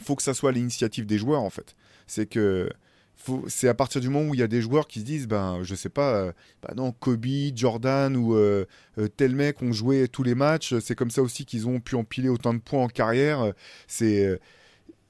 faut 0.00 0.16
que 0.16 0.22
ça 0.22 0.32
soit 0.32 0.52
l'initiative 0.52 1.04
des 1.04 1.18
joueurs, 1.18 1.42
en 1.42 1.50
fait. 1.50 1.76
C'est 2.06 2.26
que 2.26 2.70
c'est 3.48 3.68
à 3.68 3.74
partir 3.74 4.00
du 4.00 4.08
moment 4.08 4.30
où 4.30 4.34
il 4.34 4.40
y 4.40 4.42
a 4.42 4.48
des 4.48 4.62
joueurs 4.62 4.86
qui 4.86 5.00
se 5.00 5.04
disent, 5.04 5.26
ben, 5.26 5.60
je 5.62 5.74
sais 5.74 5.88
pas, 5.88 6.14
euh, 6.14 6.32
bah 6.62 6.72
non, 6.76 6.92
Kobe, 6.92 7.26
Jordan 7.54 8.16
ou 8.16 8.34
euh, 8.34 8.64
euh, 8.98 9.08
tel 9.08 9.34
mec 9.34 9.62
ont 9.62 9.72
joué 9.72 10.08
tous 10.08 10.22
les 10.22 10.34
matchs. 10.34 10.74
C'est 10.80 10.94
comme 10.94 11.10
ça 11.10 11.22
aussi 11.22 11.44
qu'ils 11.44 11.68
ont 11.68 11.80
pu 11.80 11.96
empiler 11.96 12.28
autant 12.28 12.54
de 12.54 12.58
points 12.58 12.84
en 12.84 12.88
carrière. 12.88 13.52
C'est 13.86 14.38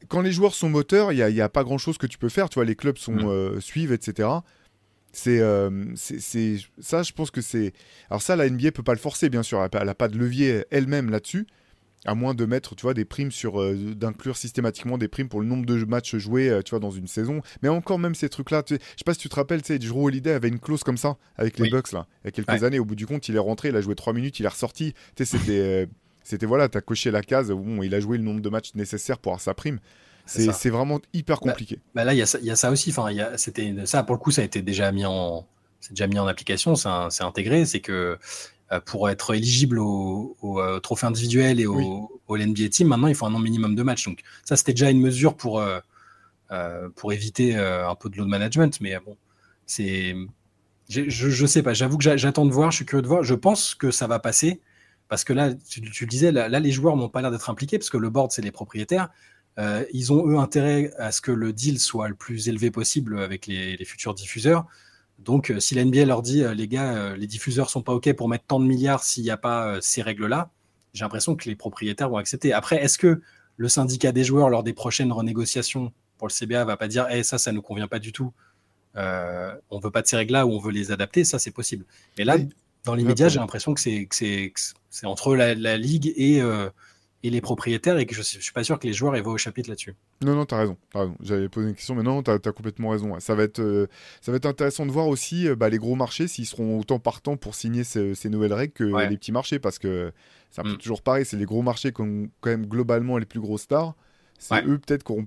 quand 0.08 0.22
les 0.22 0.32
joueurs 0.32 0.54
sont 0.54 0.68
moteurs, 0.68 1.12
il 1.12 1.16
n'y 1.16 1.40
a, 1.40 1.44
a, 1.44 1.48
pas 1.48 1.64
grand 1.64 1.78
chose 1.78 1.98
que 1.98 2.06
tu 2.06 2.18
peux 2.18 2.28
faire. 2.28 2.48
Tu 2.48 2.54
vois, 2.54 2.64
les 2.64 2.76
clubs 2.76 2.98
sont, 2.98 3.12
mm. 3.12 3.60
suivent, 3.60 3.92
etc. 3.92 4.28
C'est 5.12 5.40
c'est 5.96 6.56
ça, 6.80 7.02
je 7.02 7.12
pense 7.12 7.30
que 7.30 7.40
c'est. 7.40 7.72
Alors, 8.10 8.22
ça, 8.22 8.36
la 8.36 8.48
NBA 8.48 8.72
peut 8.72 8.82
pas 8.82 8.94
le 8.94 8.98
forcer, 8.98 9.28
bien 9.28 9.42
sûr. 9.42 9.66
Elle 9.72 9.86
n'a 9.86 9.94
pas 9.94 10.08
de 10.08 10.18
levier 10.18 10.64
elle-même 10.70 11.10
là-dessus 11.10 11.46
à 12.04 12.14
moins 12.14 12.34
de 12.34 12.44
mettre 12.46 12.74
tu 12.74 12.82
vois 12.82 12.94
des 12.94 13.04
primes 13.04 13.30
sur 13.30 13.60
euh, 13.60 13.74
d'inclure 13.94 14.36
systématiquement 14.36 14.98
des 14.98 15.08
primes 15.08 15.28
pour 15.28 15.40
le 15.40 15.46
nombre 15.46 15.66
de 15.66 15.84
matchs 15.84 16.16
joués 16.16 16.48
euh, 16.48 16.62
tu 16.62 16.70
vois 16.70 16.78
dans 16.78 16.90
une 16.90 17.06
saison. 17.06 17.42
Mais 17.62 17.68
encore 17.68 17.98
même 17.98 18.14
ces 18.14 18.28
trucs 18.28 18.50
là 18.50 18.62
je 18.68 18.76
sais 18.76 18.80
pas 19.04 19.14
si 19.14 19.20
tu 19.20 19.28
te 19.28 19.34
rappelles 19.34 19.62
tu 19.62 19.68
sais 19.68 19.78
Drew 19.78 20.04
Holiday 20.04 20.32
avait 20.32 20.48
une 20.48 20.60
clause 20.60 20.82
comme 20.82 20.96
ça 20.96 21.16
avec 21.36 21.58
les 21.58 21.68
Bucks 21.70 21.92
là 21.92 22.06
il 22.24 22.26
y 22.26 22.28
a 22.28 22.30
quelques 22.30 22.64
années. 22.64 22.78
Au 22.78 22.84
bout 22.84 22.94
du 22.94 23.06
compte 23.06 23.28
il 23.28 23.36
est 23.36 23.40
rentré 23.40 23.68
il 23.68 23.76
a 23.76 23.80
joué 23.80 23.94
3 23.94 24.12
minutes 24.12 24.40
il 24.40 24.46
est 24.46 24.48
ressorti. 24.48 24.94
Tu 25.14 25.24
sais 25.24 25.38
c'était 25.38 25.60
euh, 25.60 25.86
c'était 26.24 26.46
voilà 26.46 26.68
tu 26.68 26.78
as 26.78 26.80
coché 26.80 27.10
la 27.10 27.22
case 27.22 27.50
bon 27.50 27.82
il 27.82 27.94
a 27.94 28.00
joué 28.00 28.16
le 28.16 28.24
nombre 28.24 28.40
de 28.40 28.48
matchs 28.48 28.74
nécessaires 28.74 29.18
pour 29.18 29.32
avoir 29.32 29.40
sa 29.40 29.54
prime. 29.54 29.78
C'est 30.26 30.70
vraiment 30.70 31.00
hyper 31.12 31.40
bah, 31.40 31.50
compliqué. 31.50 31.80
bah, 31.94 32.04
là 32.04 32.14
il 32.14 32.16
y, 32.16 32.44
y, 32.46 32.50
a 32.50 32.56
ça 32.56 32.70
aussi. 32.70 32.90
Enfin 32.90 33.08
c'était 33.36 33.74
ça 33.84 34.04
pour 34.04 34.14
le 34.14 34.20
coup 34.20 34.30
ça 34.30 34.42
a 34.42 34.44
été 34.44 34.62
déjà 34.62 34.92
mis 34.92 35.04
en 35.04 35.46
c'est 35.80 35.92
déjà 35.92 36.06
mis 36.06 36.18
en 36.18 36.26
application 36.26 36.76
c'est 36.76 37.22
intégré. 37.22 37.66
C'est 37.66 37.80
que 37.80 38.18
pour 38.78 39.10
être 39.10 39.34
éligible 39.34 39.78
au, 39.80 40.36
euh, 40.42 40.78
trophée 40.78 41.06
individuel 41.06 41.58
et 41.58 41.66
au, 41.66 42.22
au 42.28 42.38
NBA 42.38 42.68
Team, 42.68 42.88
maintenant 42.88 43.08
il 43.08 43.16
faut 43.16 43.26
un 43.26 43.30
nombre 43.30 43.44
minimum 43.44 43.74
de 43.74 43.82
matchs. 43.82 44.06
Donc 44.06 44.20
ça 44.44 44.56
c'était 44.56 44.72
déjà 44.72 44.90
une 44.90 45.00
mesure 45.00 45.36
pour, 45.36 45.60
euh, 45.60 45.80
pour 46.94 47.12
éviter 47.12 47.56
un 47.56 47.94
peu 47.96 48.08
de 48.08 48.16
load 48.16 48.28
management, 48.28 48.80
mais 48.80 48.96
bon, 49.04 49.16
c'est 49.66 50.14
je, 50.88 51.08
je 51.08 51.46
sais 51.46 51.62
pas, 51.62 51.72
j'avoue 51.72 51.98
que 51.98 52.16
j'attends 52.16 52.46
de 52.46 52.52
voir, 52.52 52.72
je 52.72 52.76
suis 52.76 52.84
curieux 52.84 53.02
de 53.02 53.06
voir. 53.06 53.22
Je 53.22 53.34
pense 53.34 53.76
que 53.76 53.92
ça 53.92 54.08
va 54.08 54.18
passer 54.18 54.60
parce 55.08 55.22
que 55.22 55.32
là, 55.32 55.54
tu, 55.54 55.80
le 55.80 56.06
disais, 56.06 56.32
là, 56.32 56.48
les 56.48 56.72
joueurs 56.72 56.96
n'ont 56.96 57.08
pas 57.08 57.22
l'air 57.22 57.30
d'être 57.30 57.48
impliqués 57.48 57.78
parce 57.78 57.90
que 57.90 57.96
le 57.96 58.10
board, 58.10 58.32
c'est 58.32 58.42
les 58.42 58.50
propriétaires. 58.50 59.08
ils 59.92 60.12
ont 60.12 60.26
eux 60.26 60.38
intérêt 60.38 60.92
à 60.98 61.12
ce 61.12 61.20
que 61.20 61.30
le 61.32 61.52
deal 61.52 61.78
soit 61.78 62.08
le 62.08 62.16
plus 62.16 62.48
élevé 62.48 62.72
possible 62.72 63.20
avec 63.20 63.46
les, 63.46 63.76
les 63.76 63.84
futurs 63.84 64.14
diffuseurs. 64.14 64.66
Donc, 65.20 65.50
euh, 65.50 65.60
si 65.60 65.74
la 65.74 65.84
NBA 65.84 66.06
leur 66.06 66.22
dit, 66.22 66.42
euh, 66.42 66.54
les 66.54 66.66
gars, 66.66 66.94
euh, 66.94 67.16
les 67.16 67.26
diffuseurs 67.26 67.70
sont 67.70 67.82
pas 67.82 67.92
OK 67.92 68.12
pour 68.14 68.28
mettre 68.28 68.44
tant 68.46 68.58
de 68.58 68.64
milliards 68.64 69.04
s'il 69.04 69.22
n'y 69.22 69.30
a 69.30 69.36
pas 69.36 69.80
ces 69.80 70.02
règles-là, 70.02 70.50
j'ai 70.92 71.04
l'impression 71.04 71.36
que 71.36 71.48
les 71.48 71.56
propriétaires 71.56 72.08
vont 72.08 72.16
accepter. 72.16 72.52
Après, 72.52 72.82
est-ce 72.82 72.98
que 72.98 73.20
le 73.56 73.68
syndicat 73.68 74.12
des 74.12 74.24
joueurs, 74.24 74.48
lors 74.48 74.62
des 74.62 74.72
prochaines 74.72 75.12
renégociations 75.12 75.92
pour 76.18 76.26
le 76.26 76.32
CBA, 76.32 76.64
va 76.64 76.76
pas 76.76 76.88
dire, 76.88 77.06
eh, 77.10 77.22
ça, 77.22 77.38
ça 77.38 77.52
nous 77.52 77.62
convient 77.62 77.88
pas 77.88 77.98
du 77.98 78.12
tout, 78.12 78.32
euh, 78.96 79.54
on 79.70 79.78
veut 79.78 79.90
pas 79.90 80.02
de 80.02 80.06
ces 80.06 80.16
règles-là 80.16 80.46
ou 80.46 80.52
on 80.52 80.58
veut 80.58 80.72
les 80.72 80.90
adapter, 80.90 81.24
ça, 81.24 81.38
c'est 81.38 81.50
possible. 81.50 81.84
Mais 82.18 82.24
là, 82.24 82.38
dans 82.84 82.94
l'immédiat, 82.94 83.28
j'ai 83.28 83.38
l'impression 83.38 83.74
que 83.74 83.80
c'est 83.80 84.08
entre 85.04 85.36
la, 85.36 85.76
ligue 85.76 86.12
et, 86.16 86.42
et 87.22 87.30
les 87.30 87.40
propriétaires 87.40 87.98
et 87.98 88.06
que 88.06 88.14
je, 88.14 88.20
ne 88.20 88.24
suis 88.24 88.52
pas 88.52 88.64
sûr 88.64 88.78
que 88.78 88.86
les 88.86 88.92
joueurs 88.92 89.14
aient 89.14 89.20
au 89.20 89.36
chapitre 89.36 89.68
là-dessus. 89.68 89.94
Non, 90.22 90.34
non, 90.34 90.46
tu 90.46 90.54
as 90.54 90.58
raison. 90.58 90.76
J'avais 91.20 91.48
posé 91.48 91.68
une 91.68 91.74
question, 91.74 91.94
mais 91.94 92.02
non, 92.02 92.22
tu 92.22 92.30
as, 92.30 92.38
complètement 92.38 92.90
raison. 92.90 93.18
Ça 93.20 93.34
va, 93.34 93.42
être, 93.42 93.60
euh, 93.60 93.88
ça 94.20 94.32
va 94.32 94.36
être 94.36 94.46
intéressant 94.46 94.86
de 94.86 94.90
voir 94.90 95.06
aussi 95.08 95.46
euh, 95.46 95.54
bah, 95.54 95.68
les 95.68 95.78
gros 95.78 95.96
marchés 95.96 96.28
s'ils 96.28 96.46
seront 96.46 96.78
autant 96.78 96.98
partants 96.98 97.36
pour 97.36 97.54
signer 97.54 97.84
ces, 97.84 98.14
nouvelles 98.30 98.54
règles 98.54 98.72
que 98.72 98.84
les 98.84 99.16
petits 99.16 99.32
marchés 99.32 99.58
parce 99.58 99.78
que 99.78 100.12
c'est 100.50 100.64
mm. 100.64 100.78
toujours 100.78 101.02
pareil. 101.02 101.24
C'est 101.26 101.36
les 101.36 101.44
gros 101.44 101.62
marchés 101.62 101.92
qui 101.92 102.00
ont 102.00 102.28
quand 102.40 102.50
même 102.50 102.66
globalement 102.66 103.18
les 103.18 103.26
plus 103.26 103.40
grosses 103.40 103.62
stars. 103.62 103.94
C'est 104.38 104.64
eux 104.64 104.78
peut-être 104.78 105.04
qu'on 105.04 105.26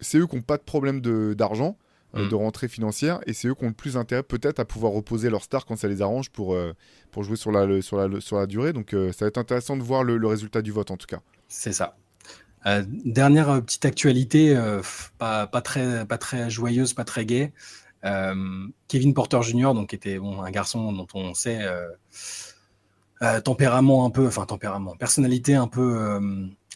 c'est 0.00 0.18
eux 0.18 0.26
qui 0.26 0.36
n'ont 0.36 0.42
pas 0.42 0.56
de 0.56 0.62
problème 0.62 1.00
d'argent. 1.34 1.76
Mm. 2.14 2.28
de 2.28 2.34
rentrée 2.34 2.68
financière 2.68 3.20
et 3.26 3.32
c'est 3.32 3.48
eux 3.48 3.54
qui 3.54 3.64
ont 3.64 3.68
le 3.68 3.74
plus 3.74 3.96
intérêt 3.96 4.22
peut-être 4.22 4.60
à 4.60 4.64
pouvoir 4.64 4.92
reposer 4.92 5.30
leur 5.30 5.42
star 5.42 5.66
quand 5.66 5.76
ça 5.76 5.88
les 5.88 6.02
arrange 6.02 6.30
pour, 6.30 6.54
euh, 6.54 6.72
pour 7.10 7.22
jouer 7.22 7.36
sur 7.36 7.52
la, 7.52 7.82
sur, 7.82 7.96
la, 7.96 8.20
sur 8.20 8.38
la 8.38 8.46
durée. 8.46 8.72
Donc 8.72 8.94
euh, 8.94 9.12
ça 9.12 9.24
va 9.24 9.28
être 9.28 9.38
intéressant 9.38 9.76
de 9.76 9.82
voir 9.82 10.04
le, 10.04 10.26
résultat 10.26 10.62
du 10.62 10.72
vote 10.72 10.90
en 10.90 10.96
tout 10.96 11.06
cas. 11.06 11.20
C'est 11.48 11.72
ça. 11.72 11.96
dernière 12.66 13.62
petite 13.62 13.84
actualité, 13.84 14.54
pas, 15.18 15.46
pas, 15.46 15.60
très, 15.62 16.04
pas 16.06 16.18
très 16.18 16.50
joyeuse, 16.50 16.92
pas 16.92 17.04
très 17.04 17.24
gaie. 17.24 17.52
Kevin 18.02 19.14
Porter 19.14 19.42
Jr., 19.42 19.72
donc, 19.74 19.94
était 19.94 20.18
bon, 20.18 20.42
un 20.42 20.50
garçon 20.50 20.92
dont 20.92 21.06
on 21.14 21.34
sait 21.34 21.66
tempérament 23.44 24.04
un 24.04 24.10
peu, 24.10 24.26
enfin 24.26 24.44
tempérament, 24.44 24.96
personnalité 24.96 25.54
un 25.54 25.68
peu, 25.68 26.20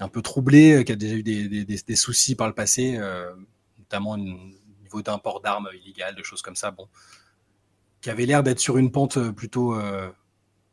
un 0.00 0.08
peu 0.08 0.22
troublée, 0.22 0.82
qui 0.84 0.92
a 0.92 0.96
déjà 0.96 1.14
eu 1.14 1.22
des, 1.22 1.48
des, 1.48 1.64
des 1.64 1.96
soucis 1.96 2.34
par 2.34 2.48
le 2.48 2.54
passé, 2.54 2.98
notamment 3.78 4.16
une 4.16 4.54
d'import 5.00 5.40
d'armes 5.40 5.70
illégales, 5.82 6.14
de 6.14 6.22
choses 6.22 6.42
comme 6.42 6.56
ça, 6.56 6.70
bon, 6.70 6.88
qui 8.02 8.10
avait 8.10 8.26
l'air 8.26 8.42
d'être 8.42 8.58
sur 8.58 8.76
une 8.76 8.90
pente 8.90 9.16
euh, 9.16 9.32
plutôt 9.32 9.74
euh, 9.74 10.10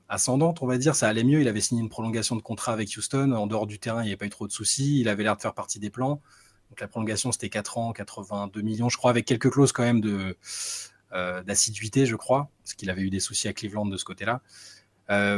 ascendante, 0.09 0.61
on 0.61 0.67
va 0.67 0.77
dire. 0.77 0.95
Ça 0.95 1.07
allait 1.07 1.23
mieux. 1.23 1.39
Il 1.39 1.47
avait 1.47 1.61
signé 1.61 1.81
une 1.81 1.89
prolongation 1.89 2.35
de 2.35 2.41
contrat 2.41 2.73
avec 2.73 2.89
Houston. 2.97 3.31
En 3.31 3.47
dehors 3.47 3.67
du 3.67 3.79
terrain, 3.79 4.01
il 4.01 4.05
n'y 4.05 4.09
avait 4.09 4.17
pas 4.17 4.25
eu 4.25 4.31
trop 4.31 4.47
de 4.47 4.51
soucis. 4.51 4.99
Il 4.99 5.07
avait 5.07 5.23
l'air 5.23 5.37
de 5.37 5.41
faire 5.41 5.53
partie 5.53 5.79
des 5.79 5.91
plans. 5.91 6.21
Donc 6.69 6.81
la 6.81 6.87
prolongation, 6.87 7.31
c'était 7.31 7.49
4 7.49 7.77
ans, 7.77 7.93
82 7.93 8.61
millions, 8.61 8.89
je 8.89 8.97
crois, 8.97 9.11
avec 9.11 9.25
quelques 9.25 9.51
clauses 9.51 9.71
quand 9.71 9.83
même 9.83 10.01
de 10.01 10.35
euh, 11.13 11.41
d'assiduité, 11.41 12.05
je 12.05 12.15
crois, 12.15 12.49
parce 12.63 12.75
qu'il 12.75 12.89
avait 12.91 13.01
eu 13.01 13.09
des 13.09 13.19
soucis 13.19 13.47
à 13.47 13.53
Cleveland 13.53 13.87
de 13.87 13.97
ce 13.97 14.05
côté-là. 14.05 14.41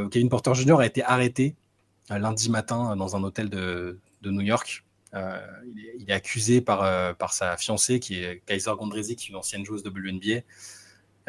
Kevin 0.10 0.28
Porter 0.28 0.54
Jr. 0.54 0.80
a 0.80 0.86
été 0.86 1.02
arrêté 1.02 1.56
lundi 2.10 2.50
matin 2.50 2.98
dans 2.98 3.16
un 3.16 3.24
hôtel 3.24 3.50
de, 3.50 4.00
de 4.22 4.30
New 4.30 4.42
York 4.42 4.84
euh, 5.14 5.40
il, 6.00 6.10
est, 6.10 6.14
accusé 6.14 6.62
par, 6.62 6.84
euh, 6.84 7.14
par 7.14 7.34
sa 7.34 7.58
fiancée, 7.58 8.00
qui 8.00 8.24
est 8.24 8.42
Kaiser 8.46 8.72
Gondrezic, 8.78 9.28
une 9.28 9.36
ancienne 9.36 9.66
joueuse 9.66 9.84
de 9.84 9.90
WNBA, 9.90 10.42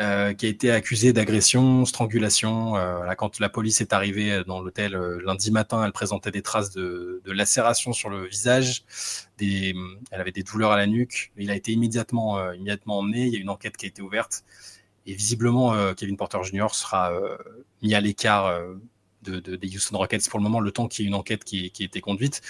euh, 0.00 0.32
qui 0.34 0.46
a 0.46 0.48
été 0.48 0.70
accusée 0.70 1.12
d'agression, 1.12 1.84
strangulation. 1.84 2.74
quand 3.18 3.40
la 3.40 3.48
police 3.48 3.80
est 3.80 3.92
arrivée 3.92 4.42
dans 4.46 4.60
l'hôtel 4.60 4.94
lundi 4.94 5.50
matin, 5.50 5.84
elle 5.84 5.92
présentait 5.92 6.30
des 6.30 6.42
traces 6.42 6.70
de, 6.70 7.20
de 7.24 7.32
lacération 7.32 7.92
sur 7.92 8.08
le 8.08 8.26
visage. 8.26 8.84
Des, 9.38 9.74
elle 10.10 10.20
avait 10.20 10.32
des 10.32 10.42
douleurs 10.42 10.72
à 10.72 10.76
la 10.76 10.86
nuque. 10.86 11.32
Il 11.36 11.50
a 11.50 11.56
été 11.56 11.72
immédiatement, 11.72 12.52
immédiatement 12.52 12.98
emmené. 12.98 13.26
Il 13.26 13.32
y 13.32 13.36
a 13.36 13.40
une 13.40 13.50
enquête 13.50 13.76
qui 13.76 13.86
a 13.86 13.88
été 13.88 14.00
ouverte. 14.00 14.44
Et 15.04 15.14
visiblement, 15.14 15.74
Kevin 15.94 16.16
Porter 16.16 16.38
Jr. 16.44 16.68
sera 16.72 17.12
mis 17.82 17.94
à 17.94 18.00
l'écart 18.00 18.62
de, 19.22 19.40
des 19.40 19.76
Houston 19.76 19.98
Rockets 19.98 20.28
pour 20.30 20.38
le 20.38 20.42
moment, 20.44 20.60
le 20.60 20.70
temps 20.70 20.88
qu'il 20.88 21.04
y 21.04 21.06
ait 21.06 21.08
une 21.08 21.14
enquête 21.14 21.44
qui, 21.44 21.70
qui 21.70 21.82
a 21.82 21.86
été 21.86 22.00
conduite. 22.00 22.40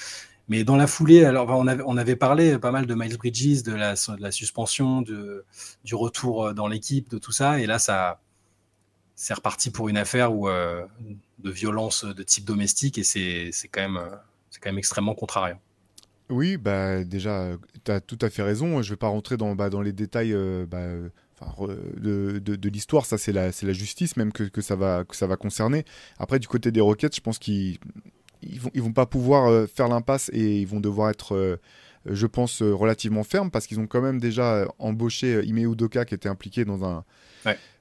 Mais 0.53 0.65
dans 0.65 0.77
la 0.77 0.87
foulée, 0.87 1.25
alors 1.25 1.49
on 1.49 1.97
avait, 1.97 2.15
parlé 2.15 2.59
pas 2.59 2.73
mal 2.73 2.85
de 2.85 2.95
Miles 2.95 3.17
Bridges, 3.17 3.63
de 3.63 3.73
la, 3.73 4.31
suspension, 4.31 5.01
de, 5.01 5.47
du 5.83 5.95
retour 5.95 6.45
euh, 6.45 6.53
dans 6.53 6.69
l'équipe, 6.69 7.09
de 7.09 7.17
tout 7.17 7.33
ça. 7.33 7.59
Et 7.59 7.65
là, 7.65 7.79
ça, 7.79 8.21
c'est 9.15 9.33
reparti 9.33 9.71
pour 9.71 9.89
une 9.89 9.97
affaire 9.97 10.31
euh, 10.47 10.83
de 11.39 11.51
violence 11.51 12.05
de 12.05 12.23
type 12.23 12.45
domestique 12.45 12.99
et 12.99 13.03
c'est, 13.03 13.51
quand, 13.71 13.81
même, 13.81 13.99
quand 14.61 14.69
même 14.69 14.77
extrêmement 14.77 15.15
contrariant. 15.15 15.59
Oui, 16.29 16.59
bah, 16.59 17.03
déjà, 17.03 17.53
tu 17.83 17.91
as 17.91 18.03
tout 18.03 18.19
à 18.21 18.29
fait 18.29 18.43
raison. 18.43 18.83
Je 18.83 18.89
ne 18.89 18.93
vais 18.93 18.99
pas 18.99 19.09
rentrer 19.09 19.39
dans, 19.39 19.55
bah, 19.55 19.71
les 19.83 19.95
détails 19.95 20.37
bah, 20.69 20.85
de, 21.97 22.69
l'histoire. 22.69 23.07
Ça, 23.07 23.17
c'est 23.17 23.33
la, 23.33 23.51
justice 23.73 24.19
même 24.19 24.33
que, 24.33 24.43
que, 24.43 24.61
ça 24.61 24.77
va, 24.77 25.05
que 25.05 25.17
ça 25.17 25.27
va 25.27 25.37
concerner. 25.37 25.87
Après, 26.19 26.39
du 26.39 26.47
côté 26.47 26.71
des 26.71 26.83
Rockets, 26.83 27.17
je 27.17 27.23
pense 27.23 27.39
qu'ils 27.39 27.79
ils 28.43 28.61
vont, 28.61 28.71
ils 28.75 28.83
vont 28.83 28.93
pas 28.93 29.07
pouvoir 29.07 29.47
euh, 29.49 29.67
faire 29.67 29.89
l'impasse 29.89 30.31
et 30.33 30.61
ils 30.61 30.67
vont 30.67 30.81
devoir 30.81 31.11
être, 31.11 31.35
euh, 31.35 31.57
je 32.07 32.27
pense, 32.27 32.63
euh, 32.63 32.75
relativement 32.75 33.25
fermes 33.25 33.51
parce 33.51 33.67
qu'ils 33.67 33.81
ont 33.81 33.87
quand 33.87 34.03
même 34.03 34.21
déjà 34.21 34.67
embauché 34.79 35.43
Ime 35.45 35.59
Udoka 35.59 36.05
qui 36.05 36.15
était 36.15 36.29
impliqué 36.29 36.65
dans 36.65 36.85
un. 36.85 37.05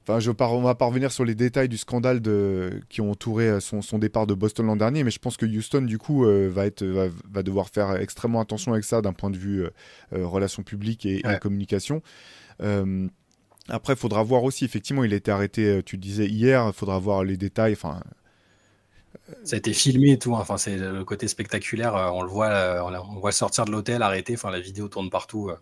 Enfin, 0.04 0.18
je 0.18 0.32
par... 0.32 0.52
on 0.52 0.62
va 0.62 0.74
pas 0.74 0.86
revenir 0.86 1.12
sur 1.12 1.24
les 1.24 1.36
détails 1.36 1.68
du 1.68 1.78
scandale 1.78 2.20
de... 2.20 2.80
qui 2.88 3.00
ont 3.00 3.12
entouré 3.12 3.60
son, 3.60 3.82
son, 3.82 4.00
départ 4.00 4.26
de 4.26 4.34
Boston 4.34 4.66
l'an 4.66 4.74
dernier, 4.74 5.04
mais 5.04 5.12
je 5.12 5.20
pense 5.20 5.36
que 5.36 5.46
Houston, 5.46 5.82
du 5.82 5.96
coup, 5.96 6.24
va, 6.24 6.66
être, 6.66 6.84
va, 6.84 7.42
devoir 7.44 7.68
faire 7.68 7.94
extrêmement 7.94 8.40
attention 8.40 8.72
avec 8.72 8.82
ça 8.82 9.00
d'un 9.00 9.12
point 9.12 9.30
de 9.30 9.36
vue 9.36 9.64
relations 10.10 10.64
publiques 10.64 11.06
et, 11.06 11.22
communication. 11.40 12.02
après, 12.58 13.92
il 13.92 13.96
faudra 13.96 14.24
voir 14.24 14.42
aussi, 14.42 14.64
effectivement, 14.64 15.04
il 15.04 15.12
a 15.12 15.16
été 15.16 15.30
arrêté, 15.30 15.80
tu 15.86 15.98
disais 15.98 16.26
hier, 16.26 16.66
il 16.66 16.72
faudra 16.72 16.98
voir 16.98 17.22
les 17.22 17.36
détails. 17.36 17.74
Enfin, 17.74 18.00
ça 19.44 19.56
a 19.56 19.58
été 19.58 19.72
filmé 19.72 20.12
et 20.12 20.18
tout. 20.18 20.34
Hein. 20.34 20.40
Enfin, 20.40 20.56
c'est 20.56 20.76
le 20.76 21.04
côté 21.04 21.28
spectaculaire. 21.28 21.96
Euh, 21.96 22.10
on 22.10 22.22
le 22.22 22.28
voit, 22.28 22.48
euh, 22.48 22.82
on 22.82 23.18
voit 23.18 23.32
sortir 23.32 23.64
de 23.64 23.70
l'hôtel, 23.70 24.02
arrêter. 24.02 24.34
Enfin, 24.34 24.50
la 24.50 24.60
vidéo 24.60 24.88
tourne 24.88 25.10
partout. 25.10 25.50
Euh. 25.50 25.56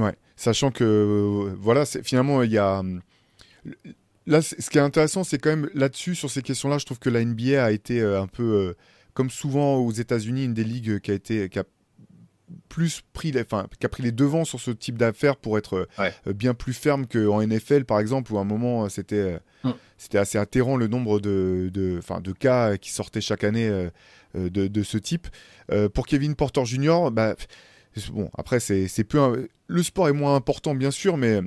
Ouais, 0.00 0.14
sachant 0.36 0.70
que 0.70 1.54
voilà, 1.60 1.84
finalement, 1.86 2.42
il 2.42 2.50
y 2.50 2.58
a 2.58 2.82
là, 4.26 4.42
ce 4.42 4.68
qui 4.68 4.78
est 4.78 4.80
intéressant, 4.80 5.22
c'est 5.22 5.38
quand 5.38 5.50
même 5.50 5.70
là-dessus 5.74 6.16
sur 6.16 6.30
ces 6.30 6.42
questions-là, 6.42 6.78
je 6.78 6.86
trouve 6.86 6.98
que 6.98 7.10
la 7.10 7.24
NBA 7.24 7.64
a 7.64 7.70
été 7.70 8.02
un 8.02 8.26
peu 8.26 8.74
comme 9.12 9.30
souvent 9.30 9.76
aux 9.76 9.92
États-Unis, 9.92 10.46
une 10.46 10.54
des 10.54 10.64
ligues 10.64 10.98
qui 10.98 11.12
a 11.12 11.14
été 11.14 11.48
qui 11.48 11.60
a 11.60 11.64
plus 12.68 13.02
pris 13.12 13.32
les, 13.32 13.42
enfin, 13.42 13.66
qui 13.78 13.86
a 13.86 13.88
pris 13.88 14.02
les 14.02 14.12
devants 14.12 14.44
sur 14.44 14.60
ce 14.60 14.70
type 14.70 14.98
d'affaires 14.98 15.36
pour 15.36 15.58
être 15.58 15.88
bien 16.26 16.54
plus 16.54 16.74
ferme 16.74 17.06
qu'en 17.06 17.40
NFL 17.40 17.84
par 17.84 18.00
exemple 18.00 18.32
où 18.32 18.38
à 18.38 18.42
un 18.42 18.44
moment 18.44 18.88
c'était 18.88 19.38
Mm. 19.64 19.70
C'était 19.98 20.18
assez 20.18 20.38
atterrant 20.38 20.76
le 20.76 20.86
nombre 20.86 21.20
de, 21.20 21.70
de, 21.72 22.00
de 22.20 22.32
cas 22.32 22.76
qui 22.76 22.90
sortaient 22.90 23.20
chaque 23.20 23.44
année 23.44 23.68
euh, 23.68 23.90
euh, 24.36 24.50
de, 24.50 24.66
de, 24.68 24.82
ce 24.82 24.98
type. 24.98 25.28
Euh, 25.72 25.88
pour 25.88 26.06
Kevin 26.06 26.34
Porter 26.34 26.64
Jr., 26.64 27.10
bah, 27.10 27.34
bon, 28.12 28.30
après, 28.36 28.60
c'est 28.60 29.04
peu. 29.04 29.48
Le 29.66 29.82
sport 29.82 30.08
est 30.08 30.12
moins 30.12 30.36
important, 30.36 30.74
bien 30.74 30.90
sûr, 30.90 31.16
mais 31.16 31.40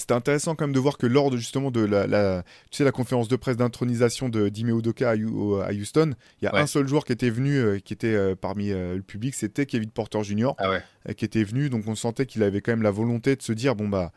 c'était 0.00 0.14
intéressant 0.14 0.54
quand 0.54 0.64
même 0.64 0.74
de 0.74 0.80
voir 0.80 0.96
que 0.96 1.06
lors 1.06 1.30
de, 1.30 1.36
justement 1.36 1.70
de 1.70 1.80
la, 1.80 2.42
tu 2.70 2.78
sais, 2.78 2.84
la 2.84 2.92
conférence 2.92 3.28
de 3.28 3.36
presse 3.36 3.56
d'intronisation 3.56 4.28
de 4.28 4.48
Dime 4.48 4.70
Udoka 4.70 5.10
à, 5.10 5.14
Houston, 5.14 6.14
il 6.40 6.46
y 6.46 6.48
a 6.48 6.56
un 6.56 6.66
seul 6.66 6.88
joueur 6.88 7.04
qui 7.04 7.12
était 7.12 7.30
venu, 7.30 7.56
euh, 7.56 7.78
qui 7.78 7.92
était 7.92 8.14
euh, 8.14 8.34
parmi 8.34 8.70
euh, 8.70 8.96
le 8.96 9.02
public, 9.02 9.34
c'était 9.34 9.66
Kevin 9.66 9.90
Porter 9.90 10.22
Jr. 10.22 10.52
Ah 10.58 10.78
qui 11.16 11.24
était 11.24 11.44
venu, 11.44 11.70
donc 11.70 11.84
on 11.86 11.94
sentait 11.94 12.26
qu'il 12.26 12.42
avait 12.42 12.60
quand 12.60 12.72
même 12.72 12.82
la 12.82 12.90
volonté 12.90 13.36
de 13.36 13.42
se 13.42 13.52
dire 13.52 13.74
bon 13.74 13.88
bah 13.88 14.12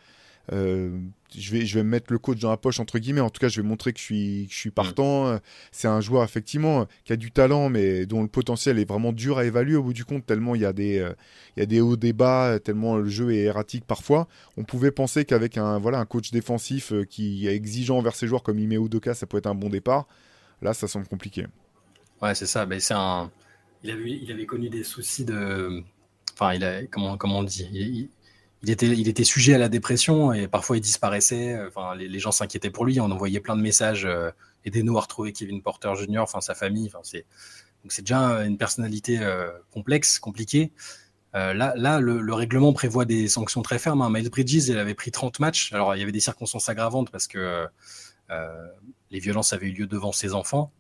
euh, 0.52 1.00
je, 1.38 1.52
vais, 1.52 1.66
je 1.66 1.80
vais 1.80 1.84
mettre 1.84 2.12
le 2.12 2.20
coach 2.20 2.40
dans 2.40 2.50
la 2.50 2.58
poche, 2.58 2.80
entre 2.80 3.00
guillemets. 3.00 3.22
En 3.22 3.30
tout 3.30 3.40
cas, 3.40 3.48
je 3.48 3.62
vais 3.62 3.68
montrer 3.68 3.94
que 3.94 4.00
je 4.00 4.04
suis, 4.04 4.48
je 4.50 4.56
suis 4.56 4.70
mm. 4.70 4.74
partant. 4.74 5.40
C'est 5.72 5.88
un 5.88 6.02
joueur, 6.02 6.24
effectivement, 6.24 6.86
qui 7.06 7.14
a 7.14 7.16
du 7.16 7.32
talent, 7.32 7.70
mais 7.70 8.06
dont 8.06 8.22
le 8.22 8.28
potentiel 8.28 8.78
est 8.78 8.86
vraiment 8.86 9.14
dur 9.14 9.38
à 9.38 9.46
évaluer 9.46 9.76
au 9.76 9.84
bout 9.84 9.94
du 9.94 10.04
compte, 10.06 10.26
tellement 10.26 10.56
il 10.56 10.62
y 10.62 10.66
a 10.66 10.74
des, 10.74 11.00
euh, 11.00 11.14
il 11.56 11.62
y 11.62 11.64
a 11.64 11.66
des 11.66 11.80
hauts, 11.80 11.96
des 11.96 12.14
bas, 12.14 12.60
tellement 12.60 12.98
le 12.98 13.08
jeu 13.08 13.32
est 13.32 13.44
erratique 13.44 13.86
parfois. 13.86 14.28
On 14.58 14.64
pouvait 14.64 14.92
penser 14.92 15.24
qu'avec 15.24 15.58
un, 15.58 15.80
voilà, 15.80 16.00
un 16.00 16.06
coach 16.06 16.32
défensif 16.32 16.92
euh, 16.92 17.06
qui 17.06 17.48
est 17.48 17.56
exigeant 17.56 17.98
envers 17.98 18.16
ses 18.16 18.28
joueurs 18.28 18.44
comme 18.44 18.60
Ime 18.60 18.74
Udoka, 18.74 19.14
ça 19.14 19.26
peut 19.26 19.38
être 19.38 19.48
un 19.48 19.56
bon 19.56 19.70
départ. 19.70 20.08
Là, 20.62 20.74
ça 20.74 20.88
semble 20.88 21.08
compliqué. 21.08 21.46
Ouais, 22.22 22.36
c'est 22.36 22.46
ça. 22.46 22.66
Mais 22.66 22.80
c'est 22.80 22.94
un... 22.94 23.32
il, 23.84 23.92
avait, 23.92 24.12
il 24.12 24.32
avait 24.32 24.46
connu 24.46 24.70
des 24.70 24.84
soucis 24.84 25.26
de. 25.26 25.84
Enfin, 26.34 26.54
il 26.54 26.64
a, 26.64 26.86
comment, 26.86 27.18
comment 27.18 27.40
on 27.40 27.44
dit? 27.44 27.68
Il 27.72 28.10
il 28.64 29.10
était 29.10 29.24
sujet 29.24 29.54
à 29.54 29.58
la 29.58 29.68
dépression 29.68 30.32
et 30.32 30.48
parfois 30.48 30.78
il 30.78 30.82
disparaissait. 30.82 31.60
Les, 31.98 32.20
gens 32.20 32.32
s'inquiétaient 32.32 32.70
pour 32.70 32.86
lui. 32.86 33.00
On 33.00 33.12
envoyait 33.12 33.42
plein 33.42 33.56
de 33.56 33.62
messages. 33.62 34.06
Euh, 34.06 34.32
Aidez-nous 34.66 34.98
à 34.98 35.02
retrouver 35.02 35.34
Kevin 35.34 35.62
Porter 35.62 35.92
Jr., 35.96 36.20
enfin 36.20 36.40
sa 36.40 36.56
famille. 36.56 36.90
C'est, 37.04 37.26
donc 37.84 37.92
c'est 37.92 38.04
déjà 38.04 38.46
une 38.46 38.58
personnalité 38.58 39.20
euh, 39.20 39.50
complexe, 39.72 40.18
compliquée. 40.18 40.72
Euh, 41.36 41.54
là, 41.54 42.00
le, 42.00 42.34
règlement 42.34 42.72
prévoit 42.72 43.04
des 43.04 43.28
sanctions 43.28 43.62
très 43.62 43.80
fermes. 43.80 44.02
Hein. 44.02 44.10
Miles 44.10 44.30
Bridges, 44.30 44.70
il 44.70 44.78
avait 44.78 44.94
pris 44.94 45.12
30 45.12 45.40
matchs. 45.40 45.74
Alors, 45.74 45.96
il 45.96 46.00
y 46.00 46.04
avait 46.04 46.14
des 46.14 46.22
circonstances 46.22 46.70
aggravantes 46.70 47.10
parce 47.12 47.28
que 47.28 47.68
les 49.12 49.20
violences 49.20 49.52
avaient 49.52 49.68
eu 49.68 49.74
lieu 49.74 49.88
devant 49.88 50.14
ses 50.14 50.34
enfants. 50.34 50.72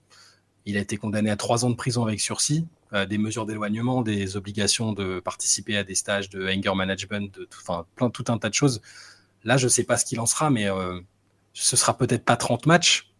Il 0.65 0.77
a 0.77 0.79
été 0.79 0.95
condamné 0.95 1.29
à 1.29 1.35
trois 1.35 1.65
ans 1.65 1.69
de 1.69 1.75
prison 1.75 2.05
avec 2.05 2.21
sursis. 2.21 2.65
Euh, 2.93 3.07
des 3.07 3.17
mesures 3.17 3.47
d'éloignement, 3.47 4.03
des 4.03 4.37
obligations 4.37 4.93
de 4.93 5.19
participer 5.19 5.77
à 5.77 5.83
des 5.83 5.95
stages 5.95 6.29
de 6.29 6.47
anger 6.47 6.75
management, 6.75 7.33
de 7.33 7.45
tout, 7.45 7.59
enfin, 7.63 7.87
tout 8.11 8.25
un 8.27 8.37
tas 8.37 8.49
de 8.49 8.53
choses. 8.53 8.81
Là, 9.43 9.57
je 9.57 9.63
ne 9.63 9.69
sais 9.69 9.83
pas 9.83 9.97
ce 9.97 10.05
qu'il 10.05 10.19
en 10.19 10.27
sera, 10.27 10.51
mais 10.51 10.69
euh, 10.69 10.99
ce 11.53 11.75
sera 11.75 11.97
peut-être 11.97 12.23
pas 12.23 12.37
30 12.37 12.67
matchs, 12.67 13.11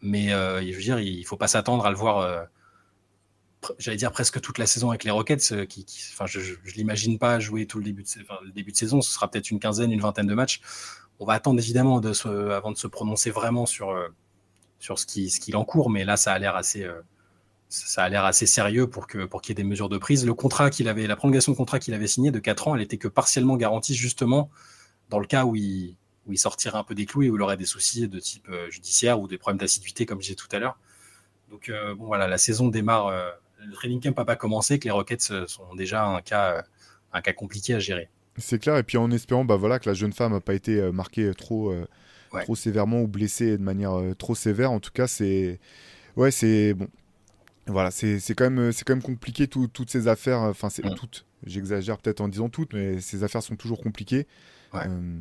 mais 0.00 0.32
euh, 0.32 0.62
je 0.62 0.74
veux 0.74 0.80
dire, 0.80 0.98
il 0.98 1.20
ne 1.20 1.26
faut 1.26 1.36
pas 1.36 1.46
s'attendre 1.46 1.84
à 1.84 1.90
le 1.90 1.96
voir, 1.96 2.46
j'allais 3.78 3.98
dire 3.98 4.12
presque 4.12 4.40
toute 4.40 4.56
la 4.56 4.66
saison 4.66 4.88
avec 4.88 5.04
les 5.04 5.10
Rockets. 5.10 5.66
Qui, 5.66 5.84
enfin, 6.14 6.24
je 6.24 6.40
ne 6.40 6.70
l'imagine 6.74 7.18
pas 7.18 7.38
jouer 7.38 7.66
tout 7.66 7.78
le 7.78 7.84
début, 7.84 8.04
de, 8.04 8.50
début 8.50 8.72
de 8.72 8.76
saison. 8.78 9.02
Ce 9.02 9.12
sera 9.12 9.30
peut-être 9.30 9.50
une 9.50 9.60
quinzaine, 9.60 9.92
une 9.92 10.00
vingtaine 10.00 10.26
de 10.26 10.34
matchs. 10.34 10.62
On 11.20 11.26
va 11.26 11.34
attendre 11.34 11.60
évidemment 11.60 12.00
de 12.00 12.12
avant 12.50 12.72
de 12.72 12.78
se 12.78 12.86
prononcer 12.86 13.30
vraiment 13.30 13.66
sur, 13.66 13.94
sur 14.78 14.98
ce 14.98 15.04
qu'il 15.04 15.30
ce 15.30 15.54
encourt, 15.54 15.90
mais 15.90 16.06
là, 16.06 16.16
ça 16.16 16.32
a 16.32 16.38
l'air 16.38 16.56
assez 16.56 16.88
ça 17.68 18.02
a 18.02 18.08
l'air 18.08 18.24
assez 18.24 18.46
sérieux 18.46 18.88
pour 18.88 19.06
que 19.06 19.24
pour 19.24 19.42
qu'il 19.42 19.50
y 19.50 19.52
ait 19.52 19.62
des 19.62 19.68
mesures 19.68 19.88
de 19.88 19.98
prise. 19.98 20.24
Le 20.26 20.34
contrat 20.34 20.70
qu'il 20.70 20.88
avait, 20.88 21.06
la 21.06 21.16
prolongation 21.16 21.52
de 21.52 21.56
contrat 21.56 21.78
qu'il 21.78 21.94
avait 21.94 22.06
signé 22.06 22.30
de 22.30 22.38
4 22.38 22.68
ans, 22.68 22.74
elle 22.74 22.82
était 22.82 22.96
que 22.96 23.08
partiellement 23.08 23.56
garantie 23.56 23.94
justement 23.94 24.50
dans 25.10 25.18
le 25.18 25.26
cas 25.26 25.44
où 25.44 25.54
il, 25.54 25.96
où 26.26 26.32
il 26.32 26.38
sortirait 26.38 26.78
un 26.78 26.84
peu 26.84 26.94
des 26.94 27.06
clous 27.06 27.22
et 27.22 27.30
où 27.30 27.36
il 27.36 27.42
aurait 27.42 27.56
des 27.56 27.66
soucis 27.66 28.08
de 28.08 28.18
type 28.18 28.48
euh, 28.48 28.70
judiciaire 28.70 29.20
ou 29.20 29.28
des 29.28 29.38
problèmes 29.38 29.58
d'assiduité 29.58 30.06
comme 30.06 30.18
je 30.18 30.28
disais 30.28 30.34
tout 30.34 30.48
à 30.52 30.58
l'heure. 30.58 30.78
Donc 31.50 31.68
euh, 31.68 31.94
bon 31.94 32.06
voilà, 32.06 32.26
la 32.26 32.38
saison 32.38 32.68
démarre. 32.68 33.08
Euh, 33.08 33.30
le 33.66 33.72
training 33.72 34.00
camp 34.00 34.16
n'a 34.16 34.24
pas 34.24 34.36
commencé, 34.36 34.78
que 34.78 34.84
les 34.84 34.90
Rockets 34.92 35.46
sont 35.48 35.74
déjà 35.74 36.04
un 36.04 36.20
cas 36.20 36.64
un 37.12 37.20
cas 37.20 37.32
compliqué 37.32 37.74
à 37.74 37.80
gérer. 37.80 38.08
C'est 38.36 38.60
clair 38.60 38.76
et 38.76 38.84
puis 38.84 38.98
en 38.98 39.10
espérant 39.10 39.44
bah 39.44 39.56
voilà 39.56 39.80
que 39.80 39.88
la 39.88 39.94
jeune 39.94 40.12
femme 40.12 40.32
n'a 40.32 40.40
pas 40.40 40.54
été 40.54 40.80
marquée 40.92 41.32
trop 41.36 41.74
trop 42.30 42.54
sévèrement 42.54 43.00
ou 43.00 43.08
blessée 43.08 43.58
de 43.58 43.62
manière 43.62 44.00
trop 44.16 44.36
sévère. 44.36 44.70
En 44.70 44.78
tout 44.78 44.92
cas 44.92 45.08
c'est 45.08 45.58
ouais 46.14 46.30
c'est 46.30 46.74
bon 46.74 46.86
voilà, 47.68 47.90
c'est 47.90 48.20
quand, 48.34 48.50
même, 48.50 48.72
quand 48.72 48.94
même 48.94 49.02
compliqué 49.02 49.46
toutes 49.46 49.90
ces 49.90 50.08
affaires. 50.08 50.40
Enfin, 50.40 50.70
c'est 50.70 50.84
mm. 50.84 50.94
toutes. 50.94 51.26
J'exagère 51.44 51.98
peut-être 51.98 52.20
en 52.20 52.28
disant 52.28 52.48
toutes, 52.48 52.72
mais 52.72 53.00
ces 53.00 53.24
affaires 53.24 53.42
sont 53.42 53.56
toujours 53.56 53.80
compliquées. 53.80 54.26
Euh, 54.74 55.18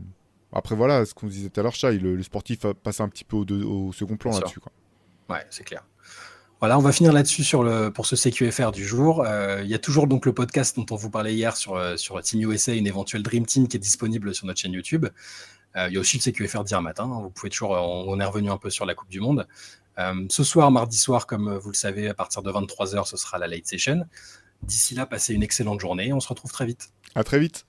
après, 0.52 0.76
voilà, 0.76 1.06
ce 1.06 1.14
qu'on 1.14 1.28
disait 1.28 1.50
tout 1.50 1.60
à 1.60 1.64
l'heure, 1.64 1.76
Chat, 1.76 1.92
le, 1.92 2.22
sportif 2.24 2.66
passe 2.84 3.02
un 3.02 3.10
petit 3.10 3.24
peu 3.24 3.38
au, 3.38 3.44
au 3.44 3.94
second 3.94 4.18
plan 4.18 4.32
là-dessus. 4.32 4.60
Ouais, 5.30 5.46
c'est 5.50 5.64
clair. 5.64 5.84
Voilà, 6.60 6.80
on 6.80 6.82
va 6.82 6.92
finir 6.92 7.14
là-dessus 7.14 7.44
sur 7.44 7.64
le, 7.64 7.90
pour 7.90 8.08
ce 8.08 8.16
CQFR 8.16 8.72
du 8.72 8.84
jour. 8.84 9.24
Euh, 9.24 9.62
il 9.64 9.70
y 9.70 9.76
a 9.76 9.80
toujours 9.80 10.08
donc 10.08 10.26
le 10.26 10.34
podcast 10.34 10.76
dont 10.76 10.88
on 10.90 10.96
vous 10.96 11.12
parlait 11.12 11.36
hier 11.36 11.56
sur, 11.56 11.76
euh, 11.76 11.98
sur 11.98 12.20
Team 12.22 12.50
USA, 12.50 12.74
une 12.74 12.88
éventuelle 12.88 13.22
Dream 13.22 13.46
Team 13.46 13.68
qui 13.68 13.78
est 13.78 13.80
disponible 13.80 14.34
sur 14.34 14.48
notre 14.48 14.60
chaîne 14.60 14.74
YouTube. 14.74 15.06
il 15.76 15.94
y 15.94 15.98
a 15.98 16.00
aussi 16.00 16.18
le 16.18 16.24
CQFR 16.24 16.64
d'hier 16.64 16.82
matin. 16.82 17.04
Hein. 17.04 17.22
vous 17.22 17.30
pouvez 17.30 17.52
toujours, 17.52 17.72
on, 17.72 18.20
est 18.20 18.26
revenu 18.26 18.50
un 18.50 18.58
peu 18.58 18.72
sur 18.72 18.88
la 18.88 18.96
Coupe 18.96 19.10
du 19.10 19.20
Monde. 19.20 19.48
Euh, 20.00 20.26
ce 20.30 20.44
soir, 20.44 20.72
mardi 20.72 20.98
soir, 20.98 21.28
comme 21.28 21.58
vous 21.58 21.70
le 21.70 21.76
savez, 21.76 22.08
à 22.10 22.14
partir 22.14 22.42
de 22.42 22.52
23h, 22.52 23.06
ce 23.06 23.18
sera 23.18 23.38
la 23.38 23.48
late 23.48 23.68
session. 23.68 24.06
D'ici 24.64 24.96
là, 24.96 25.06
passez 25.06 25.34
une 25.34 25.44
excellente 25.44 25.80
journée. 25.80 26.14
On 26.14 26.20
se 26.20 26.28
retrouve 26.28 26.52
très 26.52 26.66
vite. 26.66 26.90
À 27.16 27.24
très 27.24 27.40
vite. 27.40 27.67